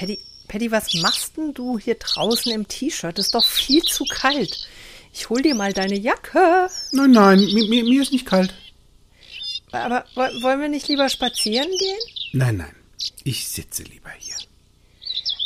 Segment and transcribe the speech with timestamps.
[0.00, 3.18] Paddy, Paddy, was machst denn du hier draußen im T-Shirt?
[3.18, 4.66] Ist doch viel zu kalt.
[5.12, 6.70] Ich hol dir mal deine Jacke.
[6.92, 8.54] Nein, nein, mir, mir, mir ist nicht kalt.
[9.72, 11.98] Aber wo- wollen wir nicht lieber spazieren gehen?
[12.32, 12.74] Nein, nein.
[13.24, 14.36] Ich sitze lieber hier.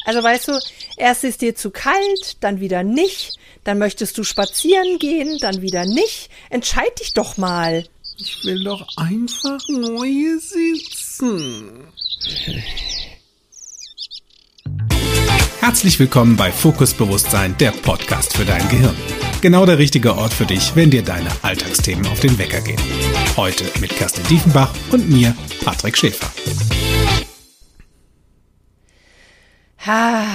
[0.07, 0.61] Also weißt du,
[0.99, 5.85] erst ist dir zu kalt, dann wieder nicht, dann möchtest du spazieren gehen, dann wieder
[5.85, 6.29] nicht.
[6.51, 7.89] Entscheid dich doch mal.
[8.19, 11.89] Ich will doch einfach nur hier sitzen.
[15.67, 18.95] Herzlich willkommen bei Fokus Bewusstsein, der Podcast für dein Gehirn.
[19.41, 22.79] Genau der richtige Ort für dich, wenn dir deine Alltagsthemen auf den Wecker gehen.
[23.35, 26.31] Heute mit Kerstin Diefenbach und mir, Patrick Schäfer.
[29.87, 30.27] Ha,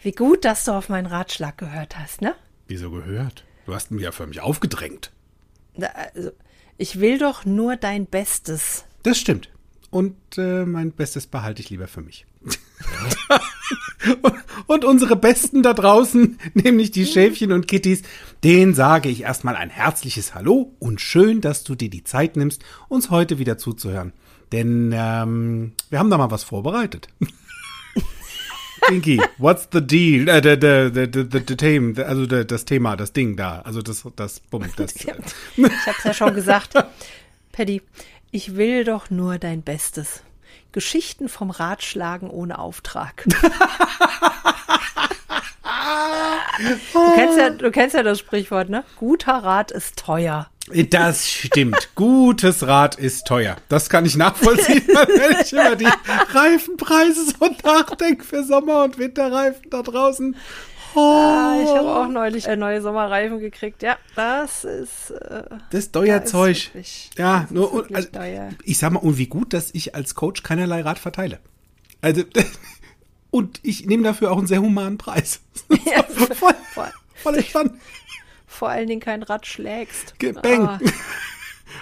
[0.00, 2.34] wie gut, dass du auf meinen Ratschlag gehört hast, ne?
[2.68, 3.44] Wieso gehört?
[3.66, 5.12] Du hast mich ja für mich aufgedrängt.
[6.14, 6.30] Also,
[6.78, 8.86] ich will doch nur dein Bestes.
[9.02, 9.51] Das stimmt.
[9.92, 12.24] Und äh, mein Bestes behalte ich lieber für mich.
[14.22, 14.34] und,
[14.66, 18.00] und unsere Besten da draußen, nämlich die Schäfchen und Kitties,
[18.42, 22.64] denen sage ich erstmal ein herzliches Hallo und schön, dass du dir die Zeit nimmst,
[22.88, 24.14] uns heute wieder zuzuhören.
[24.50, 27.08] Denn ähm, wir haben da mal was vorbereitet.
[28.88, 30.26] Pinky, what's the deal?
[30.26, 34.04] Äh, the, the, the, the, the theme, also das Thema, das Ding da, also das,
[34.16, 34.96] das, bumm, das.
[34.96, 36.82] Ich hab's ja schon gesagt.
[37.52, 37.82] Paddy,
[38.32, 40.22] ich will doch nur dein Bestes.
[40.72, 43.24] Geschichten vom Ratschlagen ohne Auftrag.
[46.92, 48.84] Du kennst, ja, du kennst ja das Sprichwort, ne?
[48.96, 50.48] Guter Rat ist teuer.
[50.90, 51.88] Das stimmt.
[51.94, 53.56] Gutes Rad ist teuer.
[53.68, 55.88] Das kann ich nachvollziehen, wenn ich über die
[56.32, 60.36] Reifenpreise so nachdenke für Sommer- und Winterreifen da draußen.
[60.94, 63.82] Ah, ich Oh, habe auch neulich äh, neue Sommerreifen gekriegt.
[63.82, 65.10] Ja, das ist.
[65.10, 66.70] Äh, das ist teuer Zeug.
[67.16, 68.08] Ja, nur, also,
[68.64, 71.38] ich sag mal, und wie gut, dass ich als Coach keinerlei Rad verteile.
[72.00, 72.22] Also,
[73.30, 75.40] und ich nehme dafür auch einen sehr humanen Preis.
[75.86, 76.90] Ja, voll, voll.
[77.14, 77.72] voll entspannt.
[78.46, 80.18] vor allen Dingen kein Rad schlägst.
[80.18, 80.66] Ge- Bang.
[80.68, 80.78] Ah,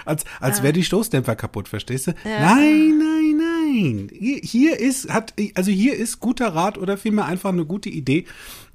[0.05, 2.13] Als, als wäre die Stoßdämpfer kaputt, verstehst du?
[2.23, 4.09] Nein, nein, nein.
[4.17, 8.25] Hier, hier ist, hat, also hier ist guter Rat oder vielmehr einfach eine gute Idee,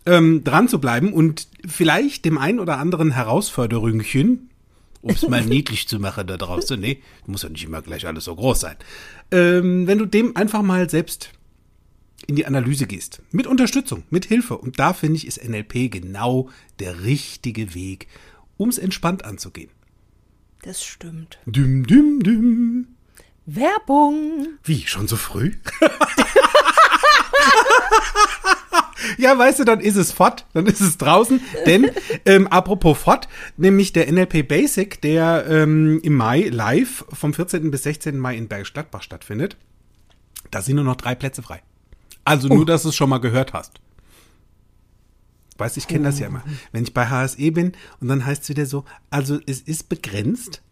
[0.07, 4.51] ähm, dran zu bleiben und vielleicht dem einen oder anderen Herausforderungchen,
[5.03, 8.25] um es mal niedlich zu machen da draußen, nee, muss ja nicht immer gleich alles
[8.25, 8.77] so groß sein.
[9.31, 11.31] Ähm, wenn du dem einfach mal selbst
[12.27, 13.23] in die Analyse gehst.
[13.31, 14.57] Mit Unterstützung, mit Hilfe.
[14.57, 18.09] Und da finde ich, ist NLP genau der richtige Weg,
[18.57, 19.71] um es entspannt anzugehen.
[20.63, 21.39] das stimmt.
[21.47, 22.89] Düm, düm, düm.
[23.45, 24.49] Werbung.
[24.65, 25.53] Wie, schon so früh?
[29.19, 31.41] ja, weißt du, dann ist es fort, dann ist es draußen.
[31.67, 31.91] Denn,
[32.25, 37.71] ähm, apropos fort, nämlich der NLP Basic, der ähm, im Mai live vom 14.
[37.71, 38.19] bis 16.
[38.19, 39.57] Mai in Bergstadtbach stattfindet,
[40.51, 41.63] da sind nur noch drei Plätze frei.
[42.25, 43.81] Also nur, dass du es schon mal gehört hast.
[45.59, 46.43] Weißt, ich kenne das ja immer.
[46.73, 50.63] Wenn ich bei HSE bin und dann heißt es wieder so, also es ist begrenzt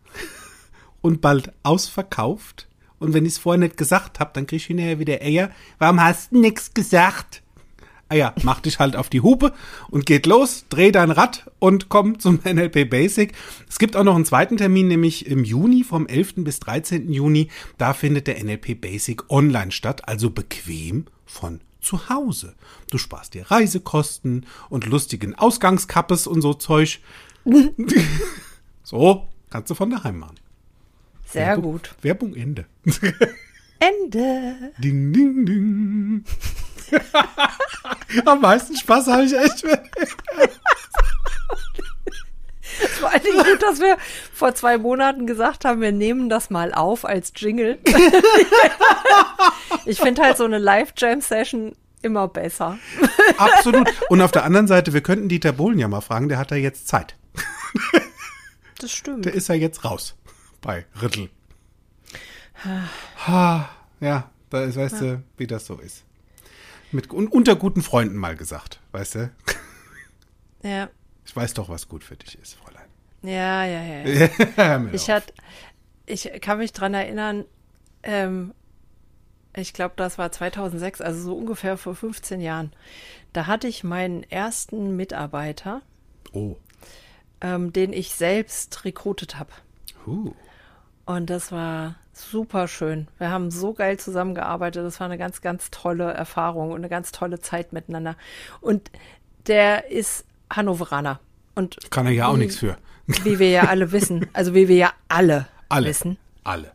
[1.01, 2.69] und bald ausverkauft.
[2.99, 5.51] Und wenn ich es vorher nicht gesagt habe, dann krieg ich hinterher wieder Eier.
[5.79, 7.43] Warum hast du nichts gesagt?
[8.15, 9.53] Ah ja, mach dich halt auf die Hupe
[9.91, 13.33] und geht los, dreh dein Rad und komm zum NLP Basic.
[13.69, 16.35] Es gibt auch noch einen zweiten Termin, nämlich im Juni, vom 11.
[16.37, 17.13] bis 13.
[17.13, 17.49] Juni.
[17.77, 22.55] Da findet der NLP Basic online statt, also bequem von zu Hause.
[22.89, 27.01] Du sparst dir Reisekosten und lustigen Ausgangskappes und so Zeug.
[28.85, 30.37] so, kannst du von daheim machen.
[31.27, 31.95] Sehr Werbung- gut.
[32.03, 32.67] Werbung Ende.
[33.81, 34.71] Ende.
[34.79, 36.25] Ding, ding, ding.
[38.27, 39.65] Am meisten Spaß habe ich echt.
[39.65, 39.81] mit-
[42.99, 43.97] Vor allen Dingen gut, dass wir
[44.33, 47.79] vor zwei Monaten gesagt haben, wir nehmen das mal auf als Jingle.
[49.85, 52.79] ich finde halt so eine Live-Jam-Session immer besser.
[53.39, 53.89] Absolut.
[54.09, 56.57] Und auf der anderen Seite, wir könnten Dieter Bohlen ja mal fragen, der hat ja
[56.57, 57.15] jetzt Zeit.
[58.81, 59.25] Das stimmt.
[59.25, 60.17] Der ist ja jetzt raus
[60.61, 61.31] bei Rittel.
[63.27, 63.69] Ha,
[64.01, 66.03] ja, da ist, weißt du, wie das so ist.
[66.95, 69.31] Mit, unter guten Freunden mal gesagt, weißt du?
[70.63, 70.89] Ja,
[71.27, 72.89] Ich weiß doch, was gut für dich ist, Fräulein.
[73.21, 74.29] ja, ja, ja.
[74.57, 74.85] ja.
[74.95, 75.35] Ich, hat,
[76.07, 77.45] ich kann mich dran erinnern,
[78.03, 78.55] ähm,
[79.55, 82.73] ich glaube, das war 2006, also so ungefähr vor 15 Jahren.
[83.35, 85.83] Da hatte ich meinen ersten Mitarbeiter,
[86.33, 86.57] oh.
[87.43, 89.51] ähm, den ich selbst rekrutet habe.
[90.07, 90.33] Huh.
[91.05, 93.09] Und das war super schön.
[93.19, 94.85] Wir haben so geil zusammengearbeitet.
[94.85, 98.17] Das war eine ganz, ganz tolle Erfahrung und eine ganz tolle Zeit miteinander.
[98.61, 98.91] Und
[99.47, 101.21] der ist Hannoveraner.
[101.55, 102.77] Und Kann er ja auch nichts für.
[103.07, 105.89] Wie wir ja alle wissen, also wie wir ja alle, Alle.
[105.89, 106.73] wissen, Alle.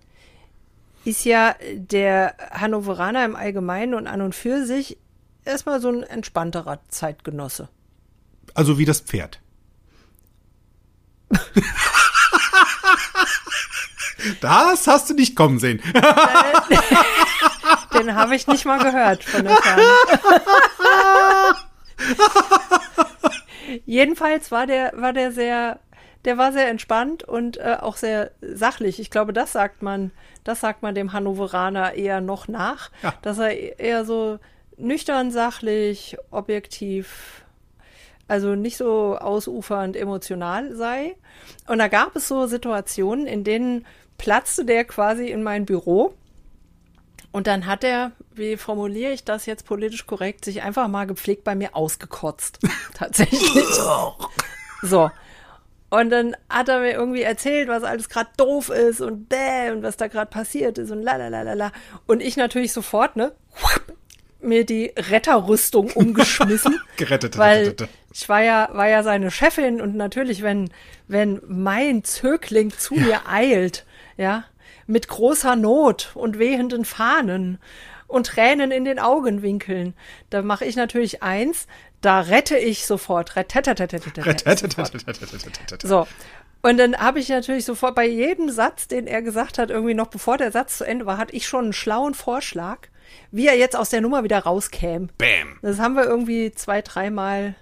[1.05, 4.99] ist ja der Hannoveraner im Allgemeinen und an und für sich
[5.43, 7.67] erstmal so ein entspannterer Zeitgenosse.
[8.53, 9.39] Also wie das Pferd.
[14.41, 15.81] das hast du nicht kommen sehen.
[17.93, 19.83] Den habe ich nicht mal gehört von der Ferne.
[23.85, 25.79] Jedenfalls war der, war der sehr,
[26.25, 28.99] der war sehr entspannt und äh, auch sehr sachlich.
[28.99, 30.11] Ich glaube, das sagt man,
[30.43, 33.13] das sagt man dem Hannoveraner eher noch nach, Ja.
[33.21, 34.39] dass er eher so
[34.77, 37.43] nüchtern, sachlich, objektiv,
[38.27, 41.15] also nicht so ausufernd emotional sei.
[41.67, 43.85] Und da gab es so Situationen, in denen
[44.19, 46.13] platzte der quasi in mein Büro.
[47.31, 51.43] Und dann hat er, wie formuliere ich das jetzt politisch korrekt, sich einfach mal gepflegt
[51.43, 52.59] bei mir ausgekotzt.
[52.93, 53.65] Tatsächlich.
[54.83, 55.09] so.
[55.91, 59.81] Und dann hat er mir irgendwie erzählt, was alles gerade doof ist und bäh und
[59.81, 61.71] was da gerade passiert ist und la la la la la.
[62.05, 63.31] Und ich natürlich sofort, ne,
[64.41, 66.79] mir die Retterrüstung umgeschmissen.
[66.97, 67.37] Gerettet.
[67.37, 67.75] Weil
[68.13, 70.69] ich war ja, war ja seine Chefin und natürlich, wenn,
[71.07, 73.85] wenn mein Zögling zu mir eilt,
[74.19, 74.43] ja,
[74.85, 77.57] mit großer Not und wehenden Fahnen
[78.07, 79.93] und Tränen in den Augenwinkeln,
[80.29, 81.67] da mache ich natürlich eins,
[82.01, 83.35] da rette ich sofort.
[85.83, 86.05] So.
[86.61, 90.07] Und dann habe ich natürlich sofort bei jedem Satz, den er gesagt hat, irgendwie noch
[90.07, 92.79] bevor der Satz zu Ende war, hatte ich schon einen schlauen Vorschlag,
[93.31, 95.07] wie er jetzt aus der Nummer wieder rauskäme.
[95.17, 95.59] Bam.
[95.61, 97.55] Das haben wir irgendwie zwei, dreimal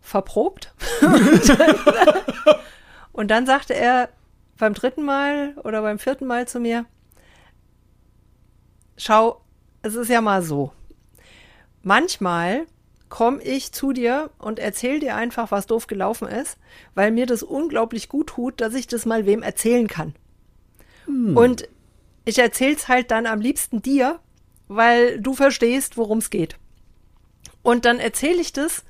[0.00, 0.72] verprobt.
[3.12, 4.08] und dann sagte er
[4.60, 6.86] beim dritten Mal oder beim vierten Mal zu mir,
[8.96, 9.40] schau,
[9.82, 10.72] es ist ja mal so.
[11.82, 12.66] Manchmal
[13.08, 16.58] komme ich zu dir und erzähl dir einfach, was doof gelaufen ist,
[16.94, 20.14] weil mir das unglaublich gut tut, dass ich das mal wem erzählen kann.
[21.34, 21.68] Und
[22.24, 24.20] ich erzähl's halt dann am liebsten dir,
[24.68, 26.56] weil du verstehst, worum es geht.
[27.62, 28.84] Und dann erzähle ich das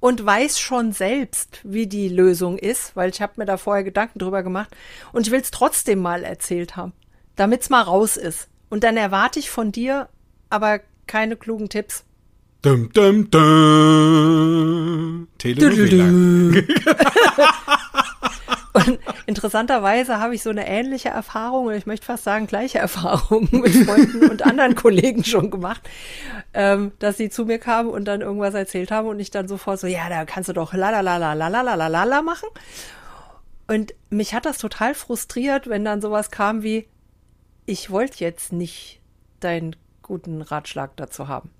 [0.00, 4.18] und weiß schon selbst, wie die Lösung ist, weil ich habe mir da vorher Gedanken
[4.18, 4.70] drüber gemacht
[5.12, 6.92] und ich will es trotzdem mal erzählt haben,
[7.36, 8.48] damit's mal raus ist.
[8.70, 10.08] Und dann erwarte ich von dir
[10.48, 12.04] aber keine klugen Tipps.
[12.62, 15.28] Dum, dum, dum.
[15.38, 16.62] Telenovela.
[18.72, 23.48] Und interessanterweise habe ich so eine ähnliche Erfahrung, oder ich möchte fast sagen gleiche Erfahrung
[23.50, 25.82] mit Freunden und anderen Kollegen schon gemacht,
[26.54, 29.80] ähm, dass sie zu mir kamen und dann irgendwas erzählt haben und ich dann sofort
[29.80, 32.22] so, ja, da kannst du doch la la la la la la la la la
[32.22, 32.48] machen.
[33.66, 36.88] Und mich hat das total frustriert, wenn dann sowas kam wie,
[37.66, 39.00] ich wollte jetzt nicht
[39.40, 41.50] deinen guten Ratschlag dazu haben.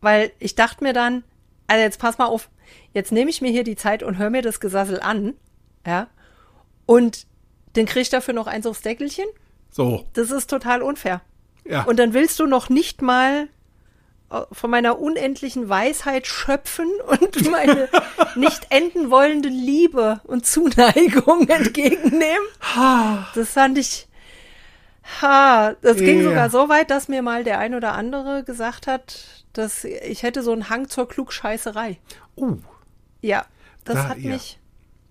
[0.00, 1.24] Weil ich dachte mir dann,
[1.66, 2.48] also jetzt pass mal auf,
[2.94, 5.34] jetzt nehme ich mir hier die Zeit und höre mir das Gesassel an,
[5.88, 6.06] ja,
[6.86, 7.26] und
[7.74, 9.26] dann krieg ich dafür noch eins aufs Deckelchen.
[9.70, 11.20] So, Das ist total unfair.
[11.64, 11.82] ja.
[11.84, 13.48] Und dann willst du noch nicht mal
[14.30, 17.88] äh, von meiner unendlichen Weisheit schöpfen und meine
[18.36, 22.46] nicht enden wollende Liebe und Zuneigung entgegennehmen.
[23.34, 24.06] Das fand ich.
[25.22, 26.24] Ha, das ging Ja.
[26.28, 30.42] sogar so weit, dass mir mal der ein oder andere gesagt hat, dass ich hätte
[30.42, 31.98] so einen Hang zur Klugscheißerei.
[32.36, 32.56] uh,
[33.22, 33.46] Ja,
[33.84, 34.32] das Da- hat ja.
[34.32, 34.58] mich,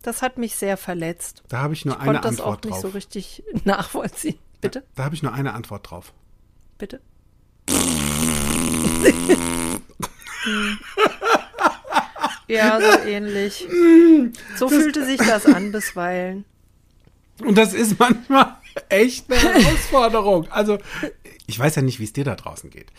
[0.08, 1.44] das hat mich sehr verletzt.
[1.50, 2.82] da habe ich nur Ich eine konnte das auch Antwort nicht drauf.
[2.82, 4.38] so richtig nachvollziehen.
[4.62, 6.14] Bitte, Da habe ich nur eine Antwort drauf.
[6.78, 7.02] bitte.
[12.48, 13.68] ja, so ähnlich.
[14.56, 16.46] So fühlte sich das an bisweilen.
[17.44, 18.56] Und das ist manchmal
[18.90, 20.50] echt eine Herausforderung.
[20.52, 20.78] Also,
[21.46, 22.92] ich weiß ja nicht, wie es dir da draußen geht.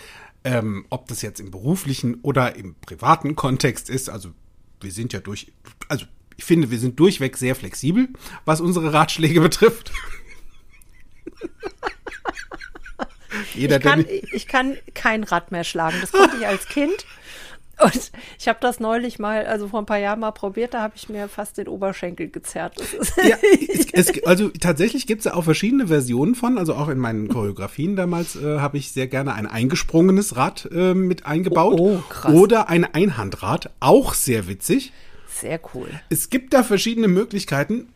[0.44, 4.08] Ähm, ob das jetzt im beruflichen oder im privaten Kontext ist.
[4.10, 4.30] Also,
[4.80, 5.52] wir sind ja durch,
[5.88, 6.06] also,
[6.38, 8.08] ich finde, wir sind durchweg sehr flexibel,
[8.44, 9.92] was unsere Ratschläge betrifft.
[13.54, 15.96] Jeder, Ich kann, ich kann kein Rad mehr schlagen.
[16.00, 17.04] Das konnte ich als Kind.
[17.80, 20.94] Und ich habe das neulich mal, also vor ein paar Jahren mal probiert, da habe
[20.96, 22.74] ich mir fast den Oberschenkel gezerrt.
[23.22, 23.36] Ja,
[23.92, 26.58] es, es, also tatsächlich gibt es ja auch verschiedene Versionen von.
[26.58, 30.94] Also auch in meinen Choreografien damals äh, habe ich sehr gerne ein eingesprungenes Rad äh,
[30.94, 31.78] mit eingebaut.
[31.78, 32.32] Oh, oh, krass.
[32.32, 34.92] Oder ein Einhandrad, auch sehr witzig.
[35.40, 35.88] Sehr cool.
[36.08, 37.88] Es gibt da verschiedene Möglichkeiten.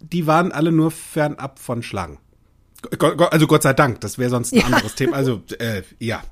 [0.00, 2.18] Die waren alle nur fernab von Schlangen.
[3.30, 5.16] Also Gott sei Dank, das wäre sonst ein anderes Thema.
[5.16, 6.22] Also äh, ja.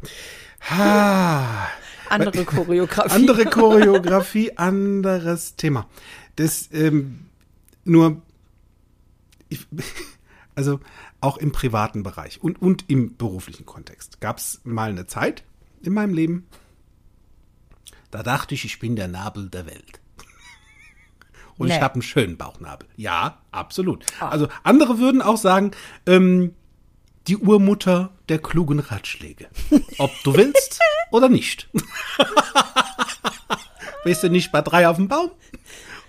[0.70, 1.68] Ha.
[2.08, 3.14] Andere Choreografie.
[3.14, 5.88] Andere Choreografie, anderes Thema.
[6.36, 7.26] Das, ähm,
[7.84, 8.22] nur,
[9.48, 9.66] ich,
[10.54, 10.80] also
[11.20, 15.42] auch im privaten Bereich und, und im beruflichen Kontext gab es mal eine Zeit
[15.82, 16.46] in meinem Leben,
[18.10, 20.00] da dachte ich, ich bin der Nabel der Welt.
[21.58, 21.80] Und ich Nee.
[21.80, 22.88] habe einen schönen Bauchnabel.
[22.96, 24.04] Ja, absolut.
[24.20, 25.70] Also andere würden auch sagen,
[26.06, 26.54] ähm,
[27.28, 29.46] die Urmutter der klugen Ratschläge.
[29.98, 30.80] Ob du willst
[31.10, 31.68] oder nicht.
[34.04, 35.30] Bist du nicht bei drei auf dem Baum?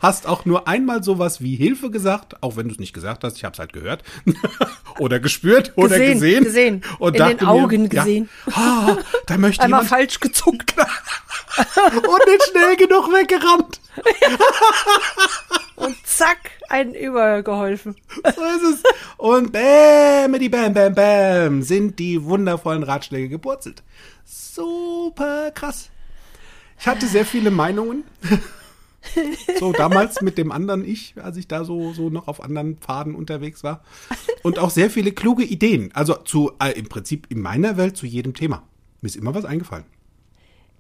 [0.06, 3.38] Hast auch nur einmal sowas wie Hilfe gesagt, auch wenn du es nicht gesagt hast,
[3.38, 4.04] ich habe es halt gehört
[5.00, 6.84] oder gespürt oder Gesehen, gesehen.
[7.00, 8.30] Und In den Augen mir, gesehen.
[8.46, 10.76] Ja, ah, da möchte Einmal jemand falsch gezuckt.
[10.78, 13.82] und nicht schnell genug weggerannt.
[15.76, 17.96] Und zack, einen übergeholfen.
[18.24, 18.84] So ist es.
[19.18, 23.82] Und bäm, die bam, bam, bam, sind die wundervollen Ratschläge gepurzelt.
[24.24, 25.90] Super krass.
[26.80, 28.04] Ich hatte sehr viele Meinungen.
[29.60, 33.16] So damals mit dem anderen Ich, als ich da so, so noch auf anderen Pfaden
[33.16, 33.84] unterwegs war.
[34.44, 35.92] Und auch sehr viele kluge Ideen.
[35.94, 38.64] Also zu, äh, im Prinzip in meiner Welt zu jedem Thema.
[39.02, 39.86] Mir ist immer was eingefallen.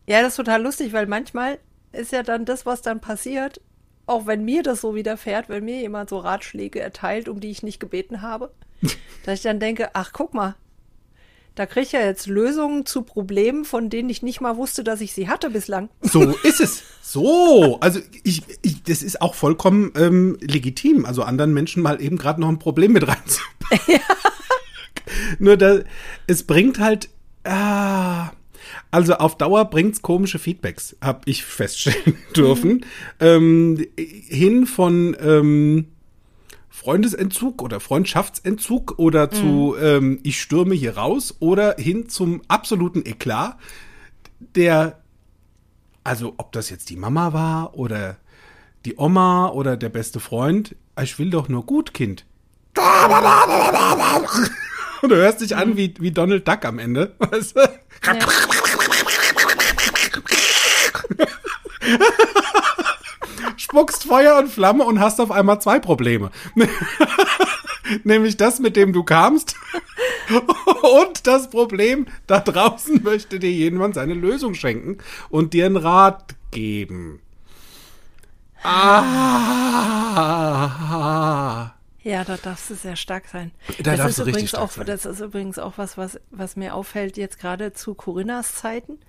[0.07, 1.59] Ja, das ist total lustig, weil manchmal
[1.91, 3.61] ist ja dann das, was dann passiert,
[4.05, 7.63] auch wenn mir das so widerfährt, wenn mir jemand so Ratschläge erteilt, um die ich
[7.63, 8.51] nicht gebeten habe,
[9.25, 10.55] dass ich dann denke, ach guck mal,
[11.55, 15.01] da kriege ich ja jetzt Lösungen zu Problemen, von denen ich nicht mal wusste, dass
[15.01, 15.89] ich sie hatte bislang.
[16.01, 16.83] So ist es.
[17.01, 22.17] So, also ich, ich das ist auch vollkommen ähm, legitim, also anderen Menschen mal eben
[22.17, 24.01] gerade noch ein Problem mit reinzubringen.
[25.39, 25.79] Nur da,
[26.27, 27.09] es bringt halt,
[27.45, 28.31] ah,
[28.91, 32.85] also auf Dauer bringt's komische Feedbacks, habe ich feststellen dürfen,
[33.19, 35.87] ähm, hin von ähm,
[36.85, 43.57] Freundesentzug oder Freundschaftsentzug oder zu ähm, ich stürme hier raus oder hin zum absoluten Eklat,
[44.55, 44.99] der
[46.03, 48.17] also ob das jetzt die Mama war oder
[48.85, 52.23] die Oma oder der beste Freund, ich will doch nur gut, Kind.
[55.01, 57.15] Und du hörst dich an wie, wie Donald Duck am Ende.
[57.19, 57.61] Weißt du?
[63.75, 66.31] Spuckst Feuer und Flamme und hast auf einmal zwei Probleme.
[68.05, 69.57] Nämlich das, mit dem du kamst.
[71.05, 76.35] Und das Problem, da draußen möchte dir jemand seine Lösung schenken und dir einen Rat
[76.51, 77.19] geben.
[78.63, 79.73] Ah.
[82.01, 83.51] Ja, da darfst du sehr stark sein.
[83.83, 84.85] Da das ist übrigens auch, sein.
[84.85, 88.99] Das ist übrigens auch was, was, was mir auffällt jetzt gerade zu Corinnas Zeiten.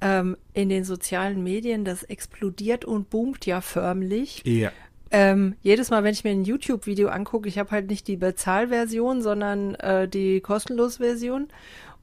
[0.00, 4.42] Ähm, in den sozialen Medien, das explodiert und boomt ja förmlich.
[4.44, 4.70] Ja.
[5.10, 9.22] Ähm, jedes Mal, wenn ich mir ein YouTube-Video angucke, ich habe halt nicht die Bezahlversion,
[9.22, 11.48] sondern äh, die kostenlos Version.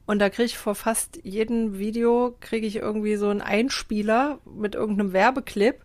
[0.06, 4.74] Und da kriege ich vor fast jedem Video kriege ich irgendwie so einen Einspieler mit
[4.74, 5.84] irgendeinem Werbeclip.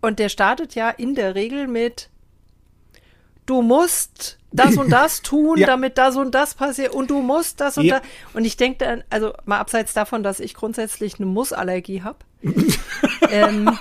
[0.00, 2.10] Und der startet ja in der Regel mit
[3.46, 5.66] Du musst das und das tun, Ja.
[5.66, 8.00] damit das und das passiert und du musst das und Ja.
[8.00, 8.08] das.
[8.34, 12.18] Und ich denke dann, also mal abseits davon, dass ich grundsätzlich eine Mussallergie habe,
[13.30, 13.78] ähm,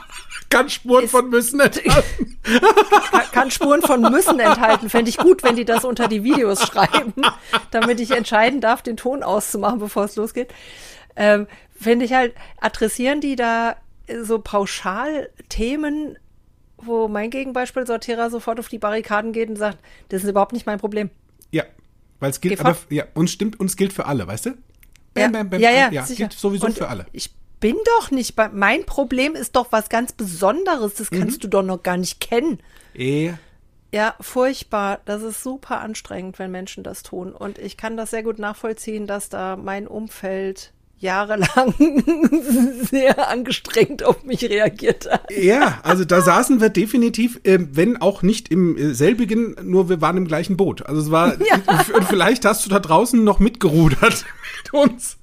[0.50, 2.39] Kann Spuren Ist- von müssen enthalten.
[3.12, 4.89] kann- kann Spuren von müssen enthalten.
[4.89, 7.13] Fände ich gut, wenn die das unter die Videos schreiben,
[7.72, 10.53] damit ich entscheiden darf, den Ton auszumachen, bevor es losgeht.
[11.15, 11.48] Ähm,
[11.79, 13.75] Finde ich halt, adressieren die da
[14.22, 16.17] so pauschal Themen,
[16.85, 20.65] wo mein Gegenbeispiel Sortierer sofort auf die Barrikaden geht und sagt, das ist überhaupt nicht
[20.65, 21.09] mein Problem.
[21.51, 21.63] Ja,
[22.19, 24.49] weil es gilt, aber ja, uns stimmt, uns gilt für alle, weißt du?
[24.51, 24.55] Ja,
[25.27, 25.77] Bam, bam, bam, ja, bam.
[25.79, 26.27] ja, ja sicher.
[26.27, 27.05] gilt sowieso Und für alle.
[27.11, 31.41] Ich bin doch nicht bei, mein Problem ist doch was ganz Besonderes, das kannst Mhm.
[31.41, 32.59] du doch noch gar nicht kennen.
[32.93, 33.31] Eh,
[33.93, 34.99] Ja, furchtbar.
[35.05, 37.31] Das ist super anstrengend, wenn Menschen das tun.
[37.31, 40.73] Und ich kann das sehr gut nachvollziehen, dass da mein Umfeld
[41.03, 41.74] jahrelang
[42.89, 45.29] sehr angestrengt auf mich reagiert hat.
[45.31, 50.01] Ja, also da saßen wir definitiv, ähm, wenn auch nicht im äh, selbigen, nur wir
[50.01, 50.86] waren im gleichen Boot.
[50.86, 51.33] Also es war,
[51.93, 54.25] und vielleicht hast du da draußen noch mitgerudert
[54.63, 55.17] mit uns.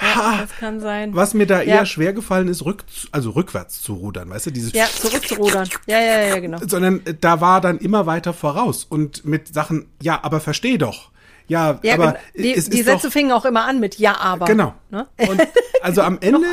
[0.00, 1.12] Das kann sein.
[1.16, 1.84] Was mir da eher Ja.
[1.86, 5.68] schwer gefallen ist, rück, also rückwärts zu rudern, weißt du, dieses Ja, zurückzurudern.
[5.88, 6.58] Ja, ja, ja, genau.
[6.64, 11.10] sondern äh, da war dann immer weiter voraus und mit Sachen, ja, aber versteh doch.
[11.48, 12.18] Ja, Ja, aber genau.
[12.36, 14.46] die, es die ist Sätze doch, fingen auch immer an mit Ja, aber.
[14.46, 14.74] Genau.
[14.90, 15.06] Ne?
[15.16, 15.40] Und
[15.82, 16.46] also am Ende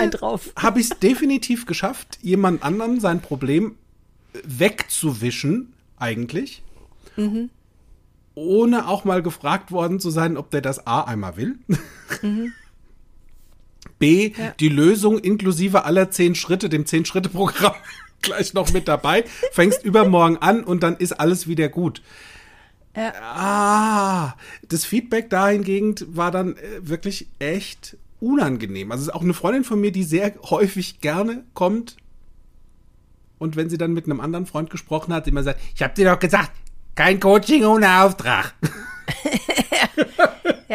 [0.57, 3.75] habe ich es definitiv geschafft, jemand anderen sein Problem
[4.43, 6.63] wegzuwischen, eigentlich.
[7.15, 7.49] Mhm.
[8.35, 11.55] Ohne auch mal gefragt worden zu sein, ob der das A einmal will.
[13.99, 14.33] B, Mhm.
[14.37, 14.53] Ja.
[14.59, 17.75] die Lösung inklusive aller zehn Schritte, dem Zehn-Schritte-Programm
[18.21, 19.23] gleich noch mit dabei.
[19.51, 22.01] Fängst übermorgen an und dann ist alles wieder gut.
[22.95, 23.13] Ja.
[23.21, 24.35] Ah,
[24.69, 28.91] das Feedback dahingegen war dann äh, wirklich echt unangenehm.
[28.91, 31.97] Also es ist auch eine Freundin von mir, die sehr häufig gerne kommt
[33.37, 36.09] und wenn sie dann mit einem anderen Freund gesprochen hat, immer sagt, ich hab dir
[36.09, 36.51] doch gesagt,
[36.95, 38.53] kein Coaching ohne Auftrag.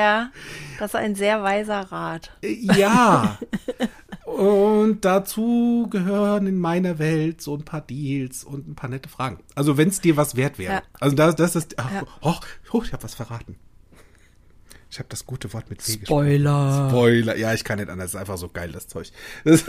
[0.01, 0.31] Ja,
[0.79, 2.31] das ist ein sehr weiser Rat.
[2.43, 3.39] Äh, ja.
[4.25, 9.41] Und dazu gehören in meiner Welt so ein paar Deals und ein paar nette Fragen.
[9.57, 10.73] Also wenn es dir was wert wäre.
[10.75, 10.83] Ja.
[11.01, 12.03] Also das, das ist, ach, Ja.
[12.23, 12.35] oh,
[12.73, 13.57] oh, ich habe was verraten.
[14.91, 16.89] Ich habe das gute Wort mit W Spoiler.
[16.91, 17.37] Spoiler.
[17.37, 18.11] Ja, ich kann nicht anders.
[18.11, 19.13] Das ist einfach so geil, das Zeug.
[19.45, 19.65] Das,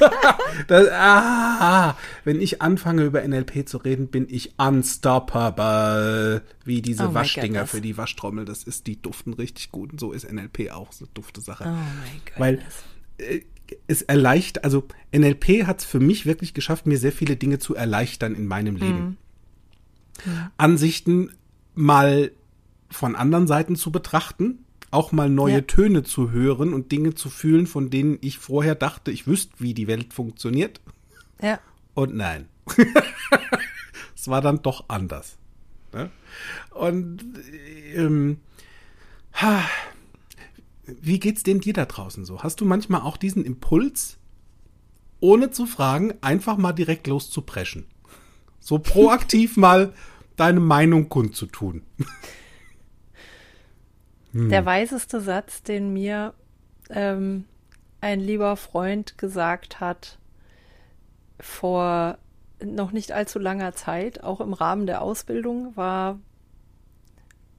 [0.68, 6.40] das, ah, wenn ich anfange, über NLP zu reden, bin ich unstoppable.
[6.64, 8.46] Wie diese Oh Waschdinger für die Waschtrommel.
[8.46, 9.92] Das ist, die duften richtig gut.
[9.92, 11.64] Und so ist NLP auch so eine dufte Sache.
[11.66, 12.38] Oh mein Gott.
[12.38, 12.62] Weil
[13.18, 13.40] äh,
[13.86, 17.74] es erleichtert, also NLP hat es für mich wirklich geschafft, mir sehr viele Dinge zu
[17.74, 19.18] erleichtern in meinem Leben.
[20.56, 21.32] Ansichten
[21.74, 22.30] mal
[22.94, 25.60] von anderen Seiten zu betrachten, auch mal neue Ja.
[25.62, 29.74] Töne zu hören und Dinge zu fühlen, von denen ich vorher dachte, ich wüsste, wie
[29.74, 30.80] die Welt funktioniert.
[31.40, 31.58] ja.
[31.94, 32.48] Und nein.
[34.16, 35.36] es war dann doch anders.
[35.92, 36.10] Ne?
[36.70, 37.24] Und
[37.94, 38.38] ähm,
[39.34, 39.62] ha,
[40.86, 42.42] wie geht's denn dir da draußen so?
[42.42, 44.16] Hast du manchmal auch diesen Impuls,
[45.20, 47.86] ohne zu fragen, einfach mal direkt loszupreschen?
[48.58, 49.92] So proaktiv mal
[50.36, 51.82] deine Meinung kundzutun.
[54.34, 54.50] Hm.
[54.50, 56.34] Der weiseste Satz, den mir
[56.90, 57.44] ähm,
[58.00, 60.18] ein lieber Freund gesagt hat
[61.40, 62.18] vor
[62.62, 66.20] noch nicht allzu langer Zeit, auch im Rahmen der Ausbildung, war,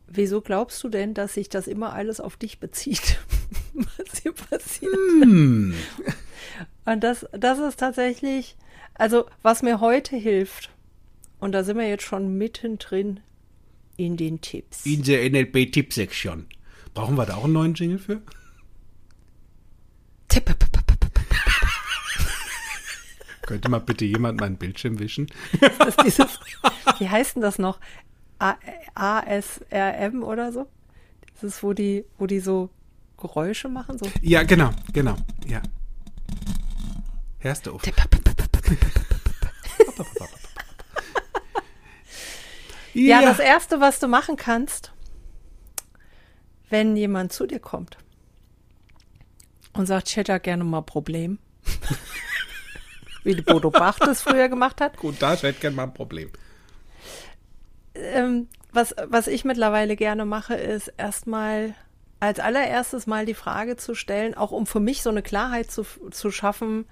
[0.08, 3.20] wieso glaubst du denn, dass sich das immer alles auf dich bezieht,
[3.74, 4.94] was hier passiert?
[4.94, 5.74] Hm.
[6.86, 8.58] Und das, das ist tatsächlich,
[8.94, 10.70] also was mir heute hilft,
[11.40, 13.20] und da sind wir jetzt schon mittendrin
[13.98, 14.86] in den Tipps.
[14.86, 16.48] In der NLP-Tipp-Sektion.
[16.96, 18.22] Brauchen wir da auch einen neuen Jingle für?
[20.30, 20.56] Tipp.
[23.44, 25.28] Könnte mal bitte jemand meinen Bildschirm wischen?
[25.88, 26.40] Ist dieses,
[26.98, 27.80] wie heißt denn das noch?
[28.96, 30.68] ASRM oder so?
[31.34, 32.72] Das ist, wo die, wo die so
[33.18, 34.08] Geräusche machen, so.
[34.22, 35.62] Ja, genau, genau, ja.
[37.40, 37.82] Hörst du auf?
[42.94, 44.94] Ja, das erste, was du machen kannst,
[46.76, 47.98] wenn jemand zu dir kommt
[49.72, 51.40] und sagt, ich hätte ja gerne mal ein Problem.
[53.24, 54.98] Wie die Bodo Bach das früher gemacht hat.
[54.98, 56.30] Gut, da hätte ich gerne mal ein Problem.
[57.94, 61.76] ähm, was, was ich mittlerweile gerne mache, ist erstmal
[62.20, 65.86] als allererstes mal die Frage zu stellen, auch um für mich so eine Klarheit zu,
[66.12, 66.88] zu schaffen,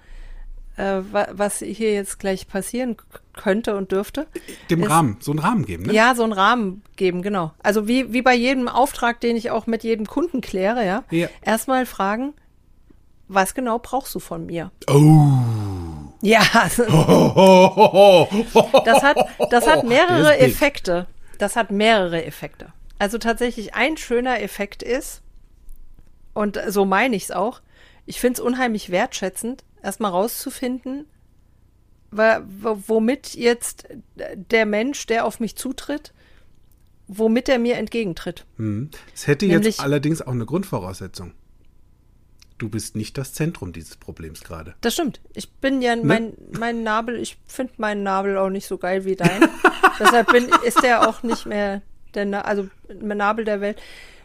[0.76, 2.96] äh, wa, was hier jetzt gleich passieren
[3.32, 4.26] könnte und dürfte.
[4.70, 5.92] Dem Ist- Rahmen, so einen Rahmen geben, ne?
[5.92, 7.52] Ja, so einen Rahmen geben, genau.
[7.62, 11.04] Also wie, wie bei jedem Auftrag, den ich auch mit jedem Kunden kläre, ja.
[11.10, 11.28] Ja.
[11.42, 12.34] Erstmal fragen,
[13.28, 14.70] was genau brauchst du von mir?
[14.88, 15.30] Oh.
[16.22, 16.40] Ja,
[18.84, 19.16] das hat,
[19.50, 20.48] das hat mehrere ist big.
[20.54, 21.06] Effekte.
[21.38, 22.72] Das hat mehrere Effekte.
[22.98, 25.20] Also tatsächlich ein schöner Effekt ist,
[26.32, 27.60] und so meine ich es auch,
[28.06, 31.06] ich finde es unheimlich wertschätzend, erstmal rauszufinden,
[32.10, 36.12] womit jetzt der Mensch, der auf mich zutritt,
[37.08, 38.46] womit er mir entgegentritt.
[38.56, 38.90] Hm.
[39.14, 41.32] Es hätte Nämlich- jetzt allerdings auch eine Grundvoraussetzung.
[42.56, 44.74] Du bist nicht das Zentrum dieses Problems gerade.
[44.80, 45.20] Das stimmt.
[45.34, 46.04] Ich bin ja Ne?
[46.04, 49.48] mein, mein Nabel, ich finde meinen Nabel auch nicht so geil wie dein.
[49.98, 51.82] Deshalb bin, ist der auch nicht mehr
[52.14, 53.82] der, Na- also der Nabel der Welt.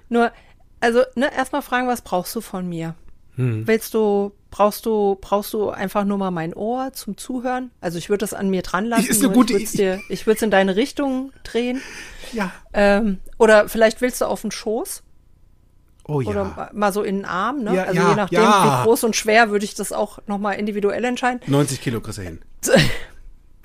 [0.10, 0.32] Nur,
[0.80, 2.93] also, ne, erstmal fragen, was brauchst du von mir?
[3.36, 3.65] Hm.
[3.67, 7.72] Willst du, brauchst du, brauchst du einfach nur mal mein Ohr zum Zuhören?
[7.82, 9.06] Also ich würde das an mir dran lassen.
[9.08, 9.98] Ist eine gute ich würd's Idee.
[9.98, 11.82] dir, ich würde es in deine Richtung drehen.
[12.34, 12.52] Ja.
[12.74, 15.04] Ähm, oder vielleicht willst du auf den Schoß
[16.06, 16.30] Oh ja.
[16.30, 17.76] oder ma- mal so in den Arm, ne?
[17.76, 18.80] Ja, also ja, je nachdem, ja.
[18.82, 21.40] wie groß und schwer, würde ich das auch nochmal individuell entscheiden.
[21.46, 22.42] 90 Kilo kriegst du hin.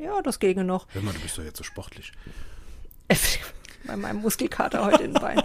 [0.01, 0.87] Ja, das ginge noch.
[0.93, 2.13] Hör mal, du bist doch jetzt so sportlich.
[3.87, 5.43] Bei meinem Muskelkater heute in den Beinen.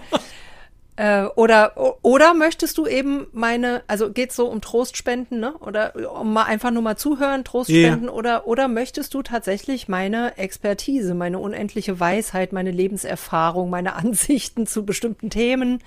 [0.99, 5.53] Äh, oder, oder möchtest du eben meine, also geht's so um Trostspenden, ne?
[5.59, 8.11] Oder um mal einfach nur mal zuhören, Trostspenden, Ja.
[8.11, 14.83] oder, oder möchtest du tatsächlich meine Expertise, meine unendliche Weisheit, meine Lebenserfahrung, meine Ansichten zu
[14.85, 15.81] bestimmten Themen?